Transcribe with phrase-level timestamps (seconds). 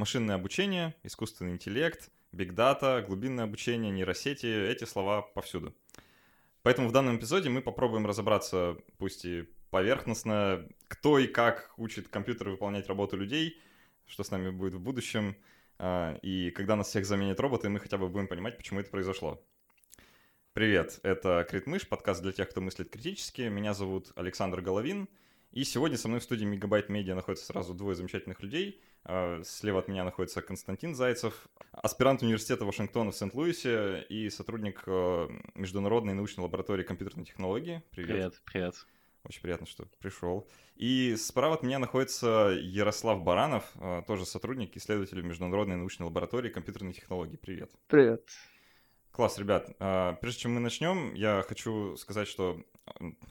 [0.00, 5.74] Машинное обучение, искусственный интеллект, бигдата, глубинное обучение, нейросети— эти слова повсюду.
[6.62, 12.52] Поэтому в данном эпизоде мы попробуем разобраться, пусть и поверхностно, кто и как учит компьютеры
[12.52, 13.60] выполнять работу людей,
[14.06, 15.36] что с нами будет в будущем,
[15.76, 19.44] а, и когда нас всех заменят роботы, мы хотя бы будем понимать, почему это произошло.
[20.54, 23.42] Привет, это Критмыш, подкаст для тех, кто мыслит критически.
[23.42, 25.10] Меня зовут Александр Головин,
[25.52, 28.80] и сегодня со мной в студии Мегабайт Медиа находятся сразу двое замечательных людей.
[29.04, 35.28] А, слева от меня находится Константин Зайцев, аспирант университета Вашингтона в Сент-Луисе и сотрудник а,
[35.54, 37.82] Международной научной лаборатории компьютерной технологии.
[37.90, 38.08] Привет.
[38.08, 38.86] Привет, привет.
[39.24, 40.48] Очень приятно, что пришел.
[40.76, 46.92] И справа от меня находится Ярослав Баранов, а, тоже сотрудник, исследователь Международной научной лаборатории компьютерной
[46.92, 47.36] технологии.
[47.36, 47.70] Привет.
[47.86, 48.28] Привет.
[49.12, 49.76] Класс, ребят.
[50.20, 52.62] Прежде чем мы начнем, я хочу сказать, что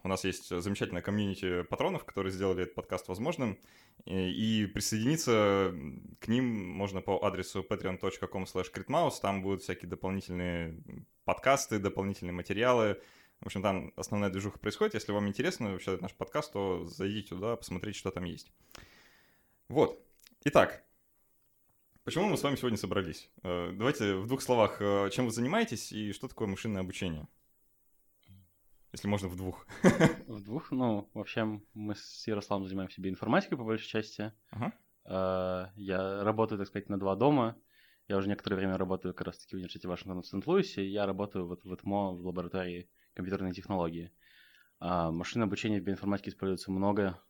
[0.03, 3.57] у нас есть замечательная комьюнити патронов, которые сделали этот подкаст возможным.
[4.05, 5.73] И присоединиться
[6.19, 10.81] к ним можно по адресу patreon.com slash Там будут всякие дополнительные
[11.25, 12.97] подкасты, дополнительные материалы,
[13.41, 14.95] в общем, там основная движуха происходит.
[14.95, 18.51] Если вам интересно вообще наш подкаст, то зайдите туда, посмотрите, что там есть.
[19.69, 20.03] Вот.
[20.43, 20.83] Итак,
[22.03, 23.29] почему мы с вами сегодня собрались?
[23.43, 27.27] Э, давайте в двух словах, э, чем вы занимаетесь и что такое машинное обучение?
[28.91, 29.67] Если можно в двух.
[30.27, 30.71] В двух?
[30.71, 34.33] Ну, вообще, мы с Ярославом занимаемся биоинформатикой по большей части.
[34.49, 34.73] Ага.
[35.05, 37.55] Э, я работаю, так сказать, на два дома.
[38.07, 40.87] Я уже некоторое время работаю как раз-таки в университете Вашингтона в Сент-Луисе.
[40.87, 44.11] Я работаю вот в ЭТМО в лаборатории компьютерной технологии.
[44.79, 47.21] А машинное обучение в биоинформатике используется много,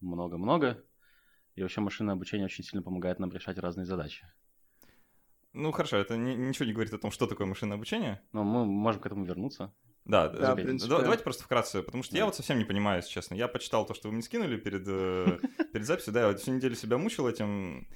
[0.00, 0.84] много-много.
[1.56, 4.24] И вообще машинное обучение очень сильно помогает нам решать разные задачи.
[5.52, 8.22] Ну хорошо, это не, ничего не говорит о том, что такое машинное обучение.
[8.32, 9.74] Но мы можем к этому вернуться.
[10.08, 10.88] Да, да, в принципе.
[10.88, 12.18] давайте просто вкратце, потому что да.
[12.20, 13.34] я вот совсем не понимаю, если честно.
[13.34, 15.38] Я почитал то, что вы мне скинули перед, э,
[15.72, 17.86] перед записью, да, я вот всю неделю себя мучил этим,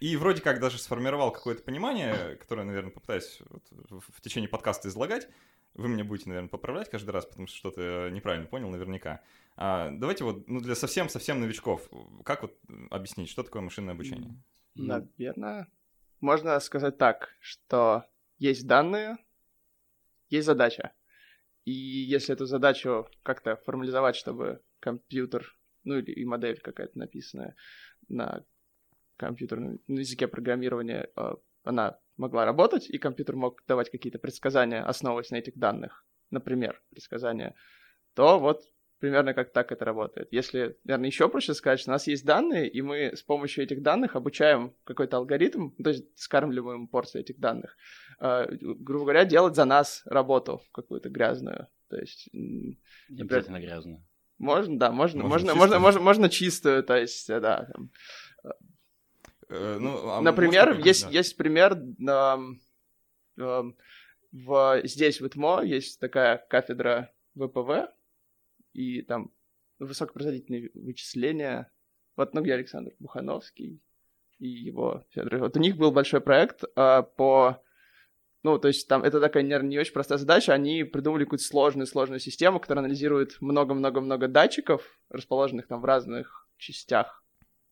[0.00, 3.62] и вроде как даже сформировал какое-то понимание, которое, наверное, попытаюсь вот
[4.08, 5.28] в течение подкаста излагать.
[5.74, 9.20] Вы меня будете, наверное, поправлять каждый раз, потому что что-то неправильно понял наверняка.
[9.56, 11.88] А, давайте вот, ну, для совсем-совсем новичков,
[12.24, 12.58] как вот
[12.90, 14.34] объяснить, что такое машинное обучение?
[14.74, 15.68] Наверное,
[16.20, 18.04] можно сказать так, что
[18.38, 19.16] есть данные,
[20.28, 20.92] есть задача.
[21.64, 27.54] И если эту задачу как-то формализовать, чтобы компьютер, ну или и модель какая-то написанная
[28.08, 28.44] на
[29.16, 35.30] компьютерном на языке программирования, а, она могла работать, и компьютер мог давать какие-то предсказания, основываясь
[35.30, 37.54] на этих данных, например, предсказания,
[38.14, 38.62] то вот
[39.02, 40.28] примерно как так это работает.
[40.32, 43.82] Если, наверное, еще проще сказать, что у нас есть данные, и мы с помощью этих
[43.82, 47.76] данных обучаем какой-то алгоритм, то есть скармливаем порцию этих данных,
[48.20, 51.68] э, грубо говоря, делать за нас работу какую-то грязную.
[51.88, 52.30] То есть...
[52.32, 52.78] Не
[53.20, 54.02] обязательно грязную.
[54.38, 57.90] Можно, да, можно, можно, можно, можно, можно чистую, то есть, да, там,
[59.52, 61.10] Э, ну, а Например, есть, да.
[61.10, 62.36] есть пример э,
[63.38, 63.62] э,
[64.32, 67.90] в, здесь, в ИТМО, есть такая кафедра ВПВ,
[68.72, 69.32] и там
[69.78, 71.70] высокопроизводительные вычисления.
[72.16, 73.80] Вот, ну, где Александр Бухановский
[74.38, 75.38] и его Федор.
[75.38, 77.62] Вот у них был большой проект э, по...
[78.42, 80.52] Ну, то есть там это такая, наверное, не очень простая задача.
[80.52, 87.24] Они придумали какую-то сложную-сложную систему, которая анализирует много-много-много датчиков, расположенных там в разных частях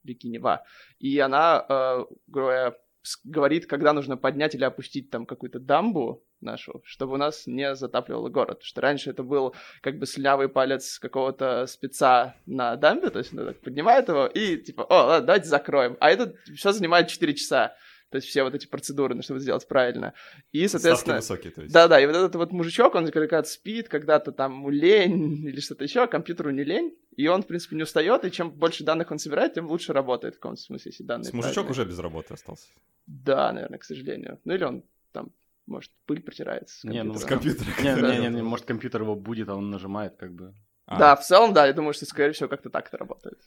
[0.04, 0.64] реки Нева.
[0.98, 2.76] И она, э, говоря,
[3.24, 8.28] говорит, когда нужно поднять или опустить там какую-то дамбу нашу, чтобы у нас не затапливало
[8.28, 8.58] город.
[8.58, 13.32] Потому что раньше это был как бы слявый палец какого-то спеца на дамбе, то есть
[13.32, 15.96] он так поднимает его и типа, о, ладно, давайте закроем.
[16.00, 17.76] А это все занимает 4 часа.
[18.10, 20.14] То есть все вот эти процедуры, ну, чтобы сделать правильно.
[20.50, 21.20] И, соответственно...
[21.20, 21.72] Ставки высокие, то есть.
[21.72, 25.84] Да-да, и вот этот вот мужичок, он когда-то спит, когда-то там ему лень или что-то
[25.84, 29.10] еще, а компьютеру не лень, и он, в принципе, не устает, и чем больше данных
[29.10, 31.70] он собирает, тем лучше работает в каком-то смысле, если данные С мужичок правильные.
[31.72, 32.68] уже без работы остался.
[33.06, 34.40] Да, наверное, к сожалению.
[34.44, 35.32] Ну или он там
[35.66, 37.04] может, пыль протирается с компьютера.
[37.04, 38.12] Не, ну с компьютера.
[38.12, 40.54] Не, не, не, может, компьютер его будет, а он нажимает как бы.
[40.86, 43.40] Да, в целом, да, я думаю, что, скорее всего, как-то так это работает.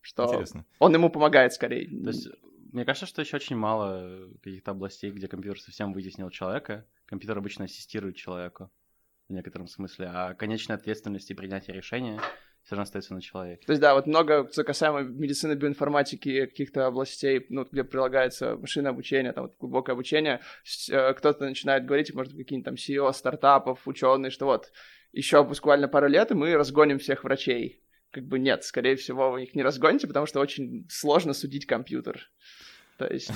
[0.00, 0.64] Что Интересно.
[0.80, 1.86] он ему помогает скорее.
[1.86, 2.28] То есть
[2.72, 6.84] мне кажется, что еще очень мало каких-то областей, где компьютер совсем вытеснил человека.
[7.06, 8.70] Компьютер обычно ассистирует человеку
[9.28, 12.20] в некотором смысле, а конечная ответственность и принятие решения
[12.64, 13.66] все равно остается на человеке.
[13.66, 19.32] То есть, да, вот много касаемо медицины, биоинформатики, каких-то областей, ну, где прилагается машинное обучение,
[19.32, 20.40] там, вот, глубокое обучение,
[20.90, 24.72] э, кто-то начинает говорить, может, какие-нибудь там CEO стартапов, ученые, что вот
[25.12, 27.82] еще буквально пару лет, и мы разгоним всех врачей
[28.12, 32.30] как бы нет, скорее всего, вы их не разгоните, потому что очень сложно судить компьютер.
[32.98, 33.30] То есть,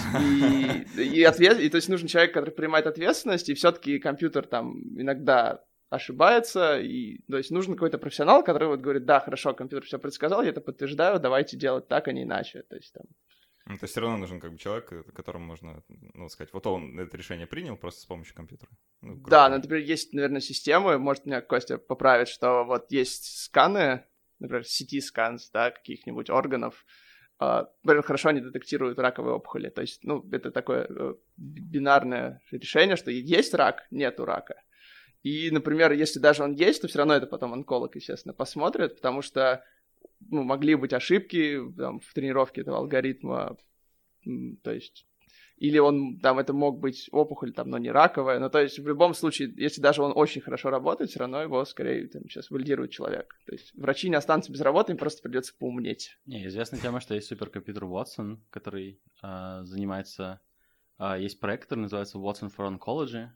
[0.97, 4.79] и, и, ответ, и то есть нужен человек, который принимает ответственность, и все-таки компьютер там
[5.01, 5.65] иногда
[5.97, 10.43] ошибается, и то есть нужен какой-то профессионал, который вот говорит, да, хорошо, компьютер все предсказал,
[10.43, 12.63] я это подтверждаю, давайте делать так, а не иначе.
[12.63, 13.05] То есть там
[13.67, 15.83] Ну, то есть все равно нужен как бы человек, э, которому можно,
[16.15, 18.71] ну, сказать, вот он это решение принял просто с помощью компьютера.
[19.03, 24.05] Ну, да, ну, например, есть, наверное, системы, может, меня Костя поправит, что вот есть сканы,
[24.39, 26.85] например, CT-скан, да, каких-нибудь органов,
[27.39, 27.67] Uh,
[28.03, 29.69] хорошо они детектируют раковые опухоли.
[29.69, 34.63] То есть, ну, это такое uh, бинарное решение, что есть рак, нету рака.
[35.27, 39.23] И, например, если даже он есть, то все равно это потом онколог, естественно, посмотрит, потому
[39.23, 39.65] что
[40.21, 43.57] ну, могли быть ошибки там, в тренировке этого алгоритма,
[44.63, 45.05] то есть
[45.57, 48.87] или он, там, это мог быть опухоль, там, но не раковая, но то есть в
[48.87, 52.93] любом случае, если даже он очень хорошо работает, все равно его скорее там, сейчас валидирует
[52.93, 53.37] человек.
[53.47, 56.17] То есть врачи не останутся без работы, им просто придется поумнеть.
[56.27, 60.41] Не, известная тема, что есть суперкомпьютер Watson, который э, занимается,
[61.01, 63.31] э, есть проект, который называется Watson for Oncology,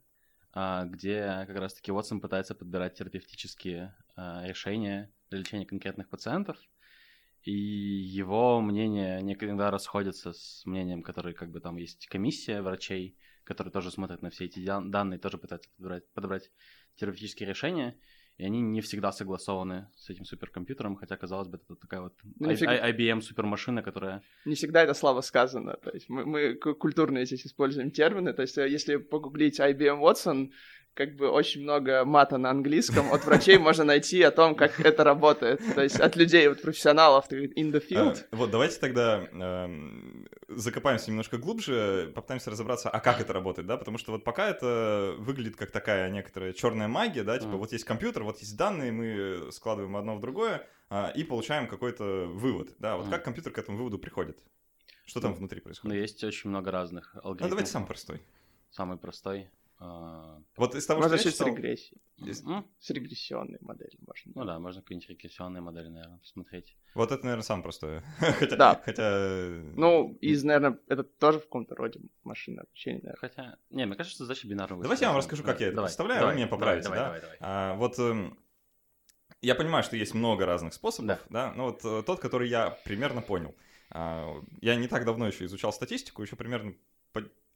[0.52, 6.58] где как раз-таки Watson пытается подбирать терапевтические э, решения для лечения конкретных пациентов,
[7.42, 13.72] и его мнение никогда расходится с мнением, который как бы там есть комиссия врачей, которые
[13.72, 16.50] тоже смотрят на все эти данные, тоже пытаются подобрать, подобрать
[16.96, 17.98] терапевтические решения,
[18.40, 22.54] и они не всегда согласованы с этим суперкомпьютером, хотя, казалось бы, это такая вот ну,
[22.54, 22.90] всегда...
[22.90, 24.22] IBM супермашина, которая...
[24.46, 28.56] Не всегда это слабо сказано, то есть мы, мы культурные здесь используем термины, то есть
[28.58, 30.50] э, если погуглить IBM Watson,
[30.94, 33.12] как бы очень много мата на английском.
[33.12, 35.60] От врачей можно найти о том, как это работает.
[35.74, 38.24] То есть от людей, вот профессионалов in the field.
[38.30, 39.68] А, вот давайте тогда э,
[40.48, 43.76] закопаемся немножко глубже, попытаемся разобраться, а как это работает, да?
[43.76, 47.58] Потому что вот пока это выглядит как такая некоторая черная магия, да, типа mm.
[47.58, 52.26] вот есть компьютер, вот есть данные, мы складываем одно в другое э, и получаем какой-то
[52.26, 52.96] вывод, да?
[52.96, 53.10] Вот mm.
[53.10, 54.38] как компьютер к этому выводу приходит?
[55.06, 55.94] Что там ну, внутри происходит?
[55.94, 57.40] Ну, есть очень много разных алгоритмов.
[57.40, 58.22] Ну, давайте самый простой.
[58.70, 59.50] Самый простой.
[59.82, 61.46] А, вот из того, можно что я читал...
[61.46, 62.02] с регрессией.
[62.18, 62.44] Из...
[62.80, 64.32] С регрессионной моделью можно.
[64.34, 66.76] Ну да, можно какие-нибудь регрессионные модели, наверное, посмотреть.
[66.94, 68.04] Вот это, наверное, самое простое.
[68.18, 68.82] хотя, да.
[68.84, 69.62] Хотя...
[69.74, 73.20] Ну, из, наверное, это тоже в каком-то роде машина обучения, наверное.
[73.20, 74.82] Хотя, не, мне кажется, что задача бинарного.
[74.82, 77.04] Давайте я вам расскажу, как я это давай, представляю, давай, вы меня поправите, давай, да?
[77.06, 77.50] Давай, давай, давай.
[77.50, 78.38] А, вот эм,
[79.40, 82.76] я понимаю, что есть много разных способов, да, да но вот э, тот, который я
[82.84, 83.54] примерно понял.
[83.90, 86.74] А, я не так давно еще изучал статистику, еще примерно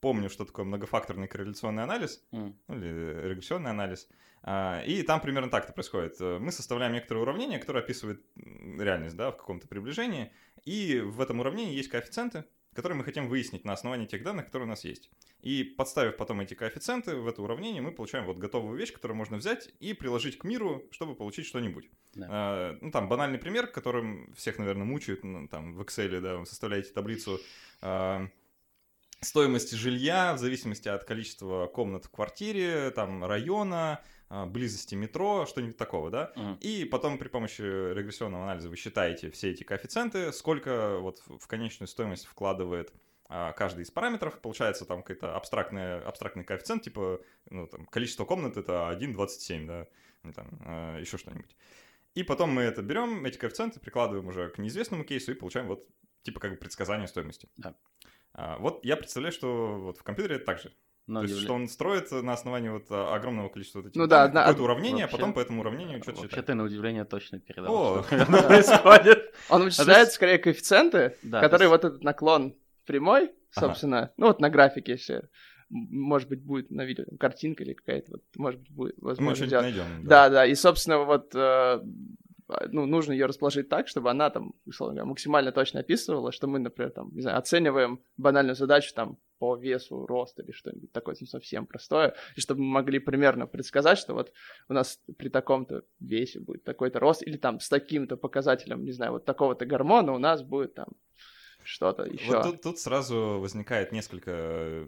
[0.04, 2.54] помню, что такое многофакторный корреляционный анализ, mm.
[2.68, 4.06] или регрессионный анализ.
[4.42, 6.20] А, и там примерно так это происходит.
[6.20, 10.30] Мы составляем некоторое уравнение, которое описывает реальность да, в каком-то приближении.
[10.66, 14.66] И в этом уравнении есть коэффициенты, которые мы хотим выяснить на основании тех данных, которые
[14.66, 15.10] у нас есть.
[15.40, 19.38] И подставив потом эти коэффициенты в это уравнение, мы получаем вот готовую вещь, которую можно
[19.38, 21.88] взять и приложить к миру, чтобы получить что-нибудь.
[22.14, 22.26] Да.
[22.30, 26.44] А, ну, там банальный пример, которым всех, наверное, мучают, ну, там в Excel, да, вы
[26.44, 27.40] составляете таблицу
[27.80, 28.28] а,
[29.24, 35.76] стоимости жилья в зависимости от количества комнат в квартире, там, района, а, близости метро, что-нибудь
[35.76, 36.32] такого, да?
[36.36, 36.58] Mm.
[36.60, 41.88] И потом при помощи регрессионного анализа вы считаете все эти коэффициенты, сколько вот в конечную
[41.88, 42.92] стоимость вкладывает
[43.28, 44.40] а, каждый из параметров.
[44.40, 49.86] Получается там какой-то абстрактный, абстрактный коэффициент, типа ну, там, количество комнат это 1,27, да?
[50.22, 51.56] Ну, там, а, еще что-нибудь.
[52.14, 55.86] И потом мы это берем, эти коэффициенты прикладываем уже к неизвестному кейсу и получаем вот
[56.22, 57.48] типа как бы предсказание стоимости.
[57.56, 57.70] Да.
[57.70, 60.72] А, вот я представляю, что вот в компьютере это так же.
[61.06, 64.06] Но То есть, что он строит на основании вот а, огромного количества вот этих ну,
[64.06, 64.60] да, какое-то од...
[64.60, 68.02] уравнение, вообще, а потом по этому уравнению что-то Вообще ты на удивление точно передал, О,
[68.02, 69.34] что происходит.
[69.50, 75.28] Он вычисляет скорее коэффициенты, которые вот этот наклон прямой, собственно, ну вот на графике, если
[75.70, 79.30] может быть, будет на видео там, картинка или какая-то, вот, может быть, будет возможно.
[79.30, 80.04] Мы что-нибудь найдем.
[80.04, 80.28] Да.
[80.28, 80.46] да, да.
[80.46, 81.82] И, собственно, вот э, а,
[82.68, 86.58] ну, нужно ее расположить так, чтобы она там, условно говоря, максимально точно описывала, что мы,
[86.58, 91.26] например, там, не знаю, оцениваем банальную задачу там по весу, рост или что-нибудь такое ну,
[91.26, 94.32] совсем простое, и чтобы мы могли примерно предсказать, что вот
[94.68, 99.12] у нас при таком-то весе будет такой-то рост, или там с таким-то показателем, не знаю,
[99.12, 100.88] вот такого-то гормона у нас будет там
[101.62, 102.36] что-то еще.
[102.36, 104.86] Вот тут, тут сразу возникает несколько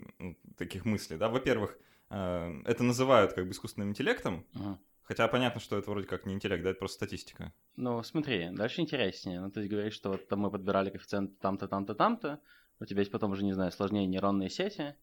[0.59, 1.29] таких мыслей, да.
[1.29, 1.79] Во-первых,
[2.11, 4.77] э, это называют как бы искусственным интеллектом, uh-huh.
[5.07, 7.53] Хотя понятно, что это вроде как не интеллект, да, это просто статистика.
[7.77, 9.41] Ну, смотри, дальше интереснее.
[9.41, 12.41] Ну, есть говоришь, что вот там мы подбирали коэффициент там-то, там-то, там-то,
[12.81, 14.97] у тебя есть потом уже, не знаю, сложнее нейронные сети,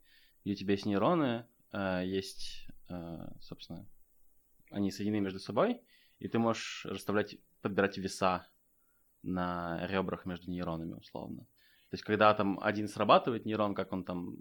[0.43, 3.87] и у тебя есть нейроны, э, есть, э, собственно,
[4.71, 5.81] они соединены между собой,
[6.19, 8.45] и ты можешь расставлять, подбирать веса
[9.21, 11.47] на ребрах между нейронами, условно.
[11.89, 14.35] То есть, когда там один срабатывает нейрон, как он там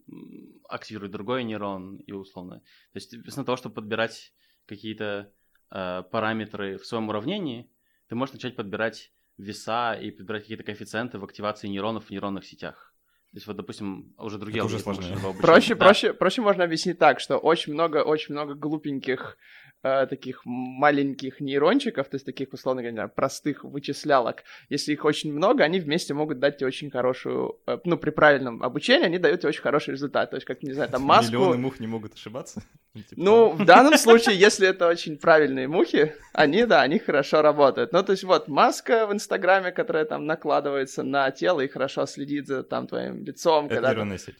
[0.69, 2.61] активирует другой нейрон, и условно.
[2.93, 4.33] То есть, вместо того, чтобы подбирать
[4.67, 5.33] какие-то
[5.75, 7.67] Э, параметры в своем уравнении,
[8.09, 12.95] ты можешь начать подбирать веса и подбирать какие-то коэффициенты в активации нейронов в нейронных сетях.
[13.31, 15.17] То есть вот, допустим, уже другие Это уже сложнее.
[15.41, 15.87] Проще, да.
[15.87, 19.39] проще, проще можно объяснить так, что очень много, очень много глупеньких
[19.83, 25.65] э, таких маленьких нейрончиков, то есть таких, условно говоря, простых вычислялок, если их очень много,
[25.65, 29.49] они вместе могут дать тебе очень хорошую, э, ну, при правильном обучении, они дают тебе
[29.49, 30.31] очень хороший результат.
[30.31, 31.33] То есть, как, не знаю, там маску...
[31.33, 32.63] Миллионы мух не могут ошибаться?
[32.95, 37.93] Типа ну, в данном случае, если это очень правильные мухи, они, да, они хорошо работают.
[37.93, 42.47] Ну, то есть, вот, маска в Инстаграме, которая там накладывается на тело и хорошо следит
[42.47, 43.67] за там твоим лицом.
[43.67, 44.37] Это нейронная сеть.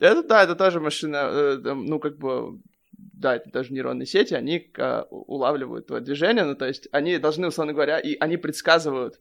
[0.00, 2.58] Это, да, это тоже машина, э, ну, как бы,
[2.98, 7.48] да, это даже нейронные сети, они а, улавливают твое движение, ну, то есть они должны,
[7.48, 9.20] условно говоря, и они предсказывают,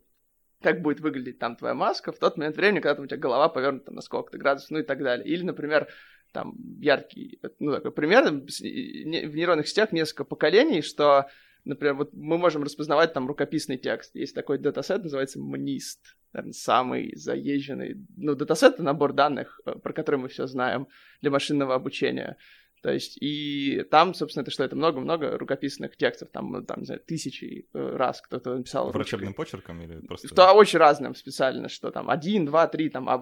[0.62, 3.50] как будет выглядеть там твоя маска в тот момент времени, когда там у тебя голова
[3.50, 5.28] повернута на сколько-то градусов, ну и так далее.
[5.28, 5.88] Или, например,
[6.32, 11.28] там яркий, ну, такой пример, в нейронных сетях несколько поколений, что,
[11.66, 14.16] например, вот мы можем распознавать там рукописный текст.
[14.16, 20.16] Есть такой датасет, называется наверное, самый заезженный, ну, датасет— это набор данных, э, про который
[20.16, 20.88] мы все знаем
[21.22, 22.38] для машинного обучения.
[22.84, 24.66] То есть, и там, собственно, это что?
[24.66, 28.92] Это много-много рукописных текстов, там, ну, там, не знаю, тысячи э, раз кто-то написал.
[28.92, 30.36] Врачебным почерком или просто...
[30.36, 33.18] Да, очень разным специально, что там один, два, три, там, а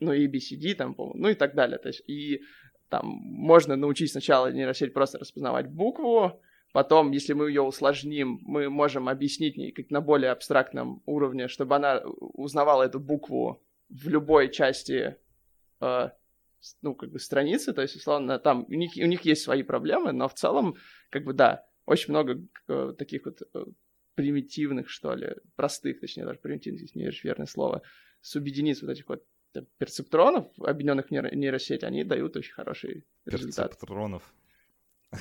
[0.00, 1.78] ну, A, B, C, D, там, ну и так далее.
[1.78, 2.42] То есть, и
[2.88, 9.08] там можно научить сначала нейросеть просто распознавать букву, потом, если мы ее усложним, мы можем
[9.08, 15.14] объяснить ей как на более абстрактном уровне, чтобы она узнавала эту букву в любой части
[15.80, 16.10] э,
[16.82, 20.12] ну, как бы страницы, то есть, условно, там у них, у них есть свои проблемы,
[20.12, 20.76] но в целом,
[21.10, 23.64] как бы, да, очень много э, таких вот э,
[24.14, 27.82] примитивных, что ли, простых, точнее, даже примитивных, здесь не верное слово,
[28.20, 29.22] субъединиц вот этих вот
[29.78, 33.70] перцептронов, объединенных в нейро- нейросеть, они дают очень хороший результат.
[33.70, 34.34] Перцептронов.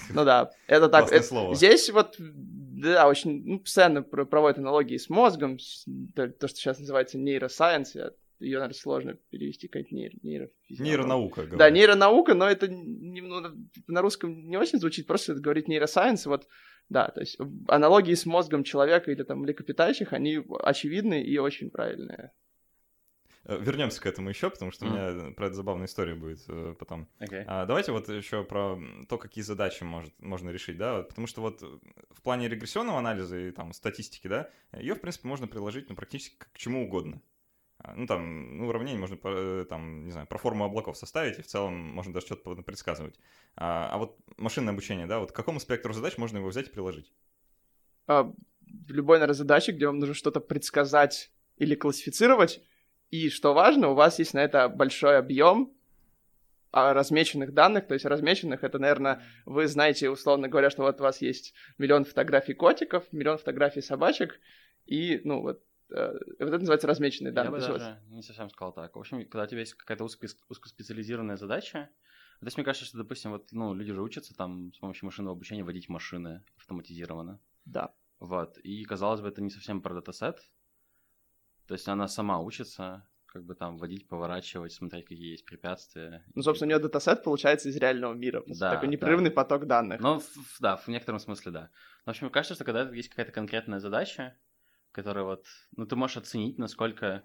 [0.10, 1.12] Ну да, это так.
[1.12, 1.56] Это, слово.
[1.56, 5.86] Здесь вот, да, очень, ну, постоянно проводят аналогии с мозгом, с,
[6.16, 10.86] то, что сейчас называется нейросайенс, я ее, наверное, сложно перевести как нейро, нейрофизиология.
[10.86, 11.58] Нейронаука, говорят.
[11.60, 13.42] Да, нейронаука, но это не, ну,
[13.88, 16.48] на русском не очень звучит, просто это говорит нейросайенс, вот,
[16.90, 17.38] да, то есть
[17.68, 22.32] аналогии с мозгом человека или там млекопитающих, они очевидны и очень правильные.
[23.46, 24.90] Э, Вернемся к этому еще, потому что mm.
[24.90, 27.08] у меня про это забавная история будет э, потом.
[27.20, 27.44] Okay.
[27.48, 31.62] А, давайте вот еще про то, какие задачи может, можно решить, да, потому что вот
[31.62, 36.38] в плане регрессионного анализа и там статистики, да, ее, в принципе, можно приложить ну, практически
[36.38, 37.22] к чему угодно.
[37.96, 41.48] Ну, там, ну, уравнение можно, э, там, не знаю, про форму облаков составить, и в
[41.48, 43.20] целом можно даже что-то предсказывать.
[43.56, 46.72] А, а вот машинное обучение, да, вот к какому спектру задач можно его взять и
[46.72, 47.14] приложить?
[48.08, 52.62] А, в любой, наверное, задаче, где вам нужно что-то предсказать или классифицировать,
[53.12, 55.74] и, что важно, у вас есть на это большой объем
[56.72, 61.04] а, размеченных данных, то есть размеченных, это, наверное, вы знаете, условно говоря, что вот у
[61.04, 64.40] вас есть миллион фотографий котиков, миллион фотографий собачек,
[64.86, 67.62] и, ну, вот вот это называется размеченные данные.
[67.62, 68.96] Я бы даже не совсем сказал так.
[68.96, 71.90] В общем, когда у тебя есть какая-то узкоспециализированная задача,
[72.40, 75.36] то есть мне кажется, что, допустим, вот, ну, люди же учатся там с помощью машинного
[75.36, 77.40] обучения водить машины автоматизированно.
[77.64, 77.94] Да.
[78.20, 78.58] Вот.
[78.58, 80.40] И, казалось бы, это не совсем про датасет.
[81.68, 86.26] То есть она сама учится, как бы там водить, поворачивать, смотреть, какие есть препятствия.
[86.36, 88.44] Ну, собственно, у нее датасет получается из реального мира.
[88.48, 89.36] Да, такой непрерывный да.
[89.36, 90.02] поток данных.
[90.02, 90.22] Ну,
[90.60, 91.70] да, в некотором смысле, да.
[92.06, 94.38] Но, в общем, кажется, что когда есть какая-то конкретная задача,
[94.96, 97.24] которая вот, ну, ты можешь оценить, насколько...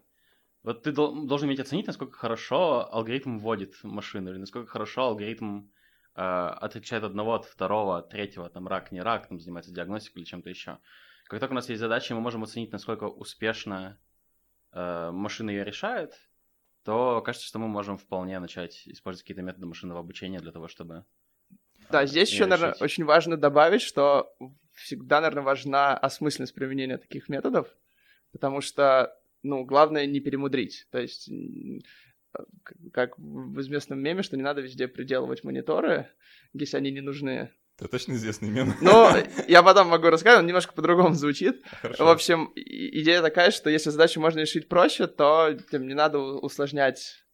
[0.63, 5.69] Вот ты должен уметь оценить, насколько хорошо алгоритм вводит машину, или насколько хорошо алгоритм
[6.17, 10.29] э, отличает одного от второго, от третьего, там, рак, не рак, там, занимается диагностикой или
[10.29, 10.79] чем-то еще.
[11.25, 13.99] Как только у нас есть задача, мы можем оценить, насколько успешно
[14.73, 16.13] э, машина ее решает,
[16.85, 21.07] то кажется, что мы можем вполне начать использовать какие-то методы машинного обучения для того, чтобы
[21.91, 24.33] да, здесь еще, наверное, очень важно добавить, что
[24.75, 27.69] всегда, наверное, важна осмысленность применения таких методов,
[28.33, 30.87] потому что, ну, главное не перемудрить.
[30.91, 31.31] То есть,
[32.93, 36.09] как в известном меме, что не надо везде приделывать мониторы,
[36.53, 37.51] если они не нужны.
[37.79, 38.75] Это точно известный мем.
[38.81, 39.09] Ну,
[39.49, 41.63] я потом могу рассказать, он немножко по-другому звучит.
[41.81, 42.05] Хорошо.
[42.05, 47.25] В общем, идея такая, что если задачу можно решить проще, то тем не надо усложнять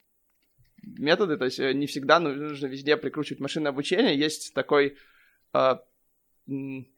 [0.86, 4.16] методы, то есть э, не всегда нужно везде прикручивать машинное обучение.
[4.16, 4.96] Есть такой
[5.52, 5.76] э,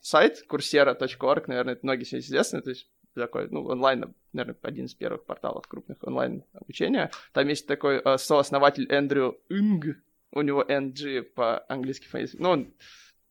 [0.00, 4.95] сайт coursera.org, наверное, это многие себе известны, то есть такой, ну, онлайн, наверное, один из
[4.95, 7.11] первых порталов крупных онлайн обучения.
[7.33, 9.97] Там есть такой э, сооснователь Эндрю Инг,
[10.33, 12.75] у него NG по-английски ну, он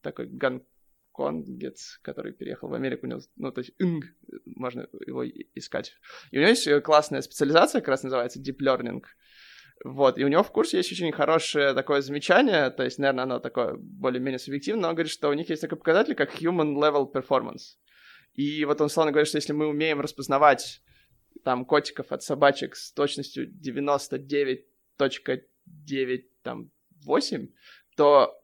[0.01, 4.05] такой гонконгец, который переехал в Америку, у него, ну, то есть Инг,
[4.45, 5.23] можно его
[5.55, 5.93] искать.
[6.31, 9.03] И у него есть э, классная специализация, как раз называется Deep Learning,
[9.83, 13.39] вот, и у него в курсе есть очень хорошее такое замечание, то есть, наверное, оно
[13.39, 17.09] такое более-менее субъективное, но он говорит, что у них есть такой показатель, как human level
[17.11, 17.77] performance.
[18.33, 20.81] И вот он словно говорит, что если мы умеем распознавать
[21.43, 26.71] там котиков от собачек с точностью 99.9 там
[27.05, 27.47] 8,
[27.95, 28.39] то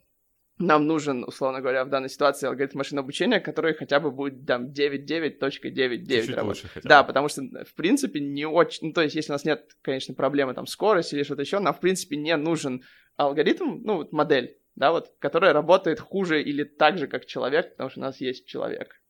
[0.59, 4.71] нам нужен, условно говоря, в данной ситуации алгоритм машинного обучения, который хотя бы будет там
[4.71, 6.65] 9.9.9.9 работать.
[6.83, 8.87] Да, потому что, в принципе, не очень...
[8.87, 11.73] Ну, то есть, если у нас нет, конечно, проблемы там скорости или что-то еще, нам,
[11.73, 12.83] в принципе, не нужен
[13.15, 17.89] алгоритм, ну, вот модель, да, вот, которая работает хуже или так же, как человек, потому
[17.89, 19.01] что у нас есть человек.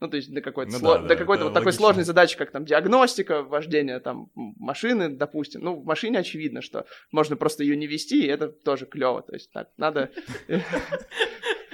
[0.00, 0.98] Ну, то есть до какой-то, ну, сло...
[0.98, 5.62] да, до какой-то вот такой сложной задачи, как там диагностика, вождение там машины, допустим.
[5.62, 9.22] Ну, в машине очевидно, что можно просто ее не вести, и это тоже клево.
[9.22, 10.10] То есть так, надо...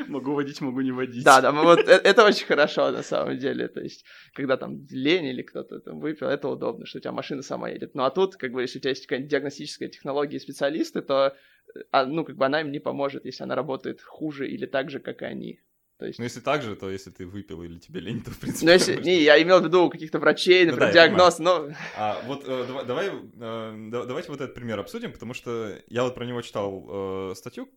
[0.08, 1.24] Могу водить, могу не водить.
[1.24, 3.68] Да, да, вот э, это очень хорошо на самом деле.
[3.68, 4.04] То есть,
[4.34, 7.94] когда там лень или кто-то там выпил, это удобно, что у тебя машина сама едет.
[7.94, 11.34] Ну а тут, как бы, если у тебя есть какая-нибудь диагностическая технология и специалисты, то
[11.74, 14.90] э, а, ну, как бы она им не поможет, если она работает хуже или так
[14.90, 15.60] же, как и они.
[16.04, 16.18] То есть...
[16.18, 18.66] Ну, если так же, то если ты выпил или тебе лень, то, в принципе...
[18.66, 18.96] Ну, если...
[18.96, 21.70] Не, я имел в виду каких-то врачей, например, ну, да, диагноз, но...
[21.96, 26.14] А, вот э, давай, давай э, давайте вот этот пример обсудим, потому что я вот
[26.14, 26.84] про него читал
[27.30, 27.70] э, статью,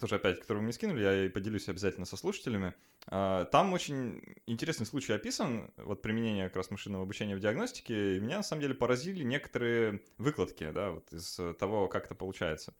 [0.00, 2.72] тоже опять, которую вы мне скинули, я и поделюсь обязательно со слушателями.
[3.10, 8.20] Э, там очень интересный случай описан, вот применение как раз машинного обучения в диагностике, и
[8.20, 12.72] меня на самом деле поразили некоторые выкладки, да, вот из того, как это получается.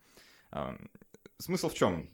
[0.53, 0.75] Э,
[1.37, 2.09] смысл в чем?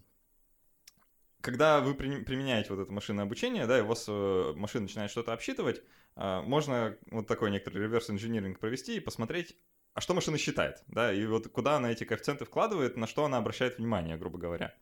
[1.42, 5.32] Когда вы применяете вот это машинное обучение, да, и у вас э, машина начинает что-то
[5.32, 5.82] обсчитывать,
[6.14, 9.56] а, можно вот такой некоторый реверс-инжиниринг провести и посмотреть,
[9.94, 13.38] а что машина считает, да, и вот куда она эти коэффициенты вкладывает, на что она
[13.38, 14.74] обращает внимание, грубо говоря.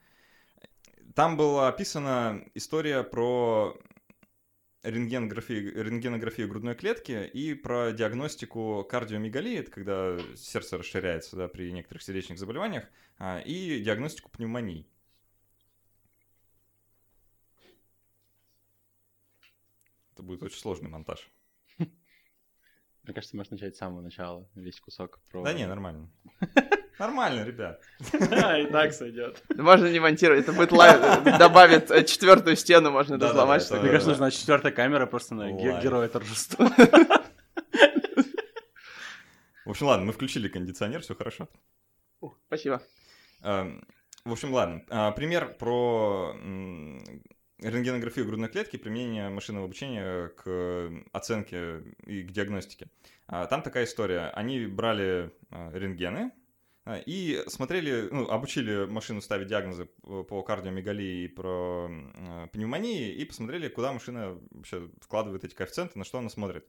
[1.15, 3.77] Там была описана история про
[4.83, 12.39] рентгенографию, грудной клетки и про диагностику кардиомегалии, это когда сердце расширяется да, при некоторых сердечных
[12.39, 12.85] заболеваниях,
[13.19, 14.87] а, и диагностику пневмонии.
[20.21, 21.31] Это будет очень сложный монтаж.
[21.79, 25.43] Мне кажется, можно начать с самого начала, весь кусок про...
[25.43, 26.11] Да не, нормально.
[26.99, 27.81] Нормально, ребят.
[28.13, 29.43] Да, и так сойдет.
[29.57, 31.01] Можно не монтировать, это будет live,
[31.39, 33.71] добавит э, четвертую стену, можно разломать.
[33.71, 36.71] Мне кажется, нужна четвертая камера просто на героя торжества.
[39.65, 41.49] В общем, ладно, мы включили кондиционер, все хорошо.
[42.49, 42.83] Спасибо.
[43.43, 43.89] Эм,
[44.27, 44.85] в общем, ладно.
[44.91, 46.35] А, пример про
[47.61, 52.89] рентгенографию грудной клетки, применение машинного обучения к оценке и к диагностике.
[53.27, 54.31] А, там такая история.
[54.35, 56.33] Они брали а, рентгены
[56.85, 61.89] а, и смотрели, ну, обучили машину ставить диагнозы по кардиомегалии и про
[62.53, 66.67] пневмонии, и посмотрели, куда машина вообще вкладывает эти коэффициенты, на что она смотрит.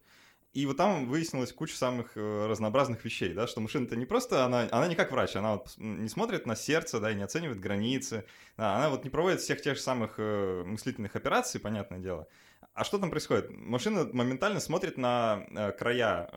[0.54, 4.68] И вот там выяснилось куча самых э, разнообразных вещей, да, что машина-то не просто, она,
[4.72, 8.26] она не как врач, она вот не смотрит на сердце, да, и не оценивает границы,
[8.58, 12.28] да, она вот не проводит всех тех же самых э, мыслительных операций, понятное дело.
[12.74, 13.50] А что там происходит?
[13.50, 16.30] Машина моментально смотрит на э, края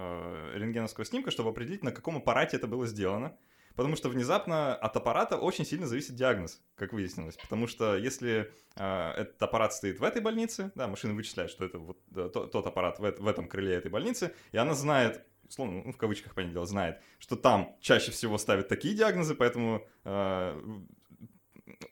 [0.54, 3.36] рентгеновского снимка, чтобы определить, на каком аппарате это было сделано.
[3.76, 7.36] Потому что внезапно от аппарата очень сильно зависит диагноз, как выяснилось.
[7.36, 11.78] Потому что если э, этот аппарат стоит в этой больнице, да, машина вычисляет, что это
[11.78, 15.82] вот да, тот, тот аппарат в, в этом крыле этой больницы, и она знает, условно,
[15.84, 20.62] ну, в кавычках, понятное дело, знает, что там чаще всего ставят такие диагнозы, поэтому, э,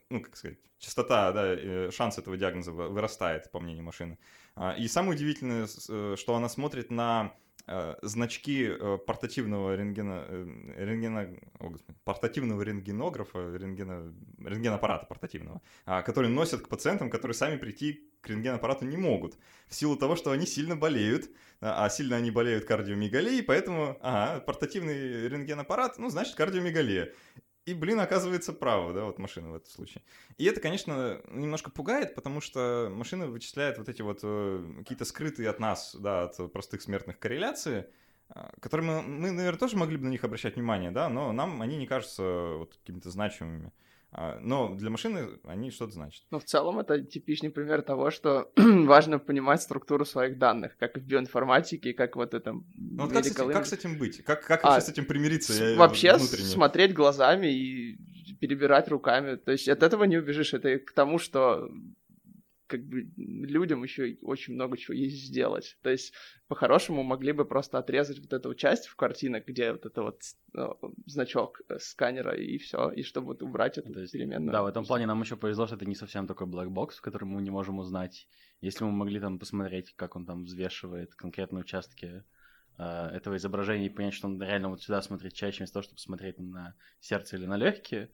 [0.09, 4.17] ну, как сказать, частота, да, шанс этого диагноза вырастает, по мнению машины.
[4.55, 7.42] А, и самое удивительное, э, что она смотрит на Э,
[8.01, 10.45] значки э, портативного рентгена, э,
[10.77, 17.57] рентгена о, господи, портативного рентгенографа, рентгена, рентгенаппарата портативного, а, который носят к пациентам, которые сами
[17.57, 21.29] прийти к рентгенаппарату не могут, в силу того, что они сильно болеют,
[21.61, 27.13] а сильно они болеют кардиомегалией, поэтому, ага, портативный рентгенаппарат, ну, значит, кардиомегалия.
[27.65, 30.03] И, блин, оказывается право, да, вот машина в этом случае.
[30.37, 35.49] И это, конечно, немножко пугает, потому что машина вычисляет вот эти вот э, какие-то скрытые
[35.49, 37.87] от нас, да, от простых смертных корреляции,
[38.35, 41.61] э, которые мы, мы, наверное, тоже могли бы на них обращать внимание, да, но нам
[41.61, 43.71] они не кажутся вот какими-то значимыми.
[44.15, 46.23] А, но для машины они что-то значат.
[46.29, 51.01] Ну, в целом, это типичный пример того, что важно понимать структуру своих данных, как в
[51.01, 52.53] биоинформатике, как вот это...
[52.53, 52.63] Ну,
[53.03, 54.23] вот как, с этим, как с этим быть?
[54.23, 55.53] Как, как а, вообще с этим примириться?
[55.53, 56.45] С, вообще внутренне?
[56.45, 57.97] смотреть глазами и
[58.39, 59.35] перебирать руками.
[59.35, 60.53] То есть от этого не убежишь.
[60.53, 61.69] Это к тому, что
[62.73, 65.77] как бы людям еще очень много чего есть сделать.
[65.83, 66.13] То есть,
[66.47, 70.21] по-хорошему, могли бы просто отрезать вот эту часть в картинах, где вот это вот
[70.53, 74.51] ну, значок э, сканера и все, и чтобы вот убрать эту есть, переменную.
[74.51, 77.01] Да, в этом плане нам еще повезло, что это не совсем такой black box, в
[77.01, 78.27] котором мы не можем узнать.
[78.61, 82.23] Если мы могли там посмотреть, как он там взвешивает конкретные участки
[82.79, 85.99] э, этого изображения и понять, что он реально вот сюда смотрит чаще, вместо того, чтобы
[85.99, 88.09] смотреть на сердце или на легкие,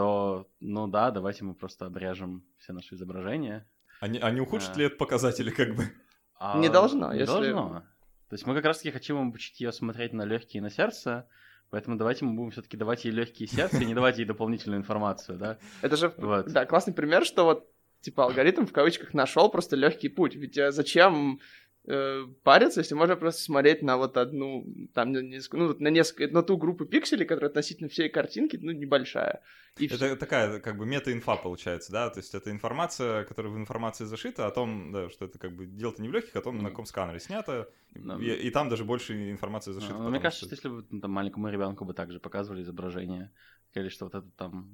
[0.00, 3.66] то, ну да, давайте мы просто обрежем все наши изображения.
[4.00, 4.78] А не, а не ухудшит а...
[4.78, 5.92] ли это показатели, как бы?
[6.38, 6.58] А...
[6.58, 7.32] Не должно, не если...
[7.32, 7.84] должно.
[8.30, 11.28] То есть мы как раз-таки хотим обучить ее смотреть на легкие и на сердце,
[11.68, 15.38] Поэтому давайте мы будем все-таки давать ей легкие сердца и не давать ей дополнительную информацию,
[15.38, 15.58] да?
[15.82, 16.50] Это же, вот.
[16.50, 17.68] да, классный пример, что вот
[18.00, 20.34] типа алгоритм в кавычках нашел просто легкий путь.
[20.34, 21.40] Ведь э, зачем
[21.86, 26.32] э, париться, если можно просто смотреть на вот одну, там, на несколько, ну, на несколько,
[26.32, 29.42] на ту группу пикселей, которая относительно всей картинки, ну, небольшая.
[29.78, 30.16] И это все.
[30.16, 34.50] такая, как бы, мета-инфа получается, да, то есть это информация, которая в информации зашита о
[34.50, 36.62] том, да, что это, как бы, дело-то не в легких, а о том, mm.
[36.62, 38.20] на каком сканере снято, no.
[38.20, 39.94] и, и там даже больше информации зашита.
[39.94, 43.30] No, мне кажется, что если бы ну, там, маленькому ребенку бы также показывали изображение,
[43.74, 44.68] или что вот этот там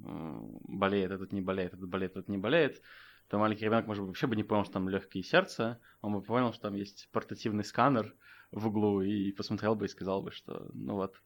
[0.63, 2.81] болеет, этот не болеет, этот болеет, этот не болеет,
[3.29, 6.21] то маленький ребенок, может быть, вообще бы не понял, что там легкие сердца, он бы
[6.21, 8.15] понял, что там есть портативный сканер
[8.51, 11.21] в углу, и посмотрел бы и сказал бы, что ну вот,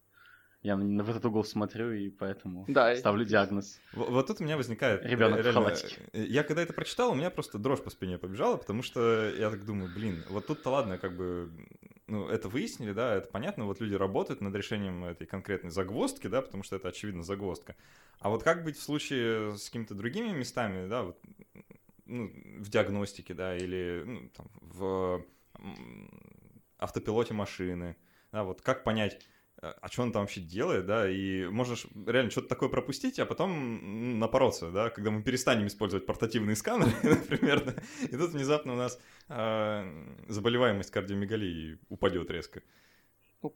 [0.62, 3.80] я в этот угол смотрю, и поэтому да, ставлю диагноз.
[3.92, 5.04] Вот, вот тут у меня возникает...
[5.04, 6.00] Ребенок реально, в халатике.
[6.12, 9.50] Э, я когда это прочитал, у меня просто дрожь по спине побежала, потому что я
[9.50, 11.50] так думаю, блин, вот тут-то ладно, как бы,
[12.06, 16.42] ну, это выяснили, да, это понятно, вот люди работают над решением этой конкретной загвоздки, да,
[16.42, 17.74] потому что это, очевидно, загвоздка.
[18.20, 21.18] А вот как быть в случае с какими-то другими местами, да, вот
[22.12, 25.24] ну, в диагностике, да, или ну, там, в
[26.78, 27.96] автопилоте машины,
[28.32, 29.18] да, вот как понять,
[29.60, 33.26] а, а что он там вообще делает, да, и можешь реально что-то такое пропустить, а
[33.26, 38.76] потом напороться, да, когда мы перестанем использовать портативные сканеры, например, да, и тут внезапно у
[38.76, 42.62] нас э, заболеваемость кардиомегалии упадет резко.
[43.42, 43.54] Ну,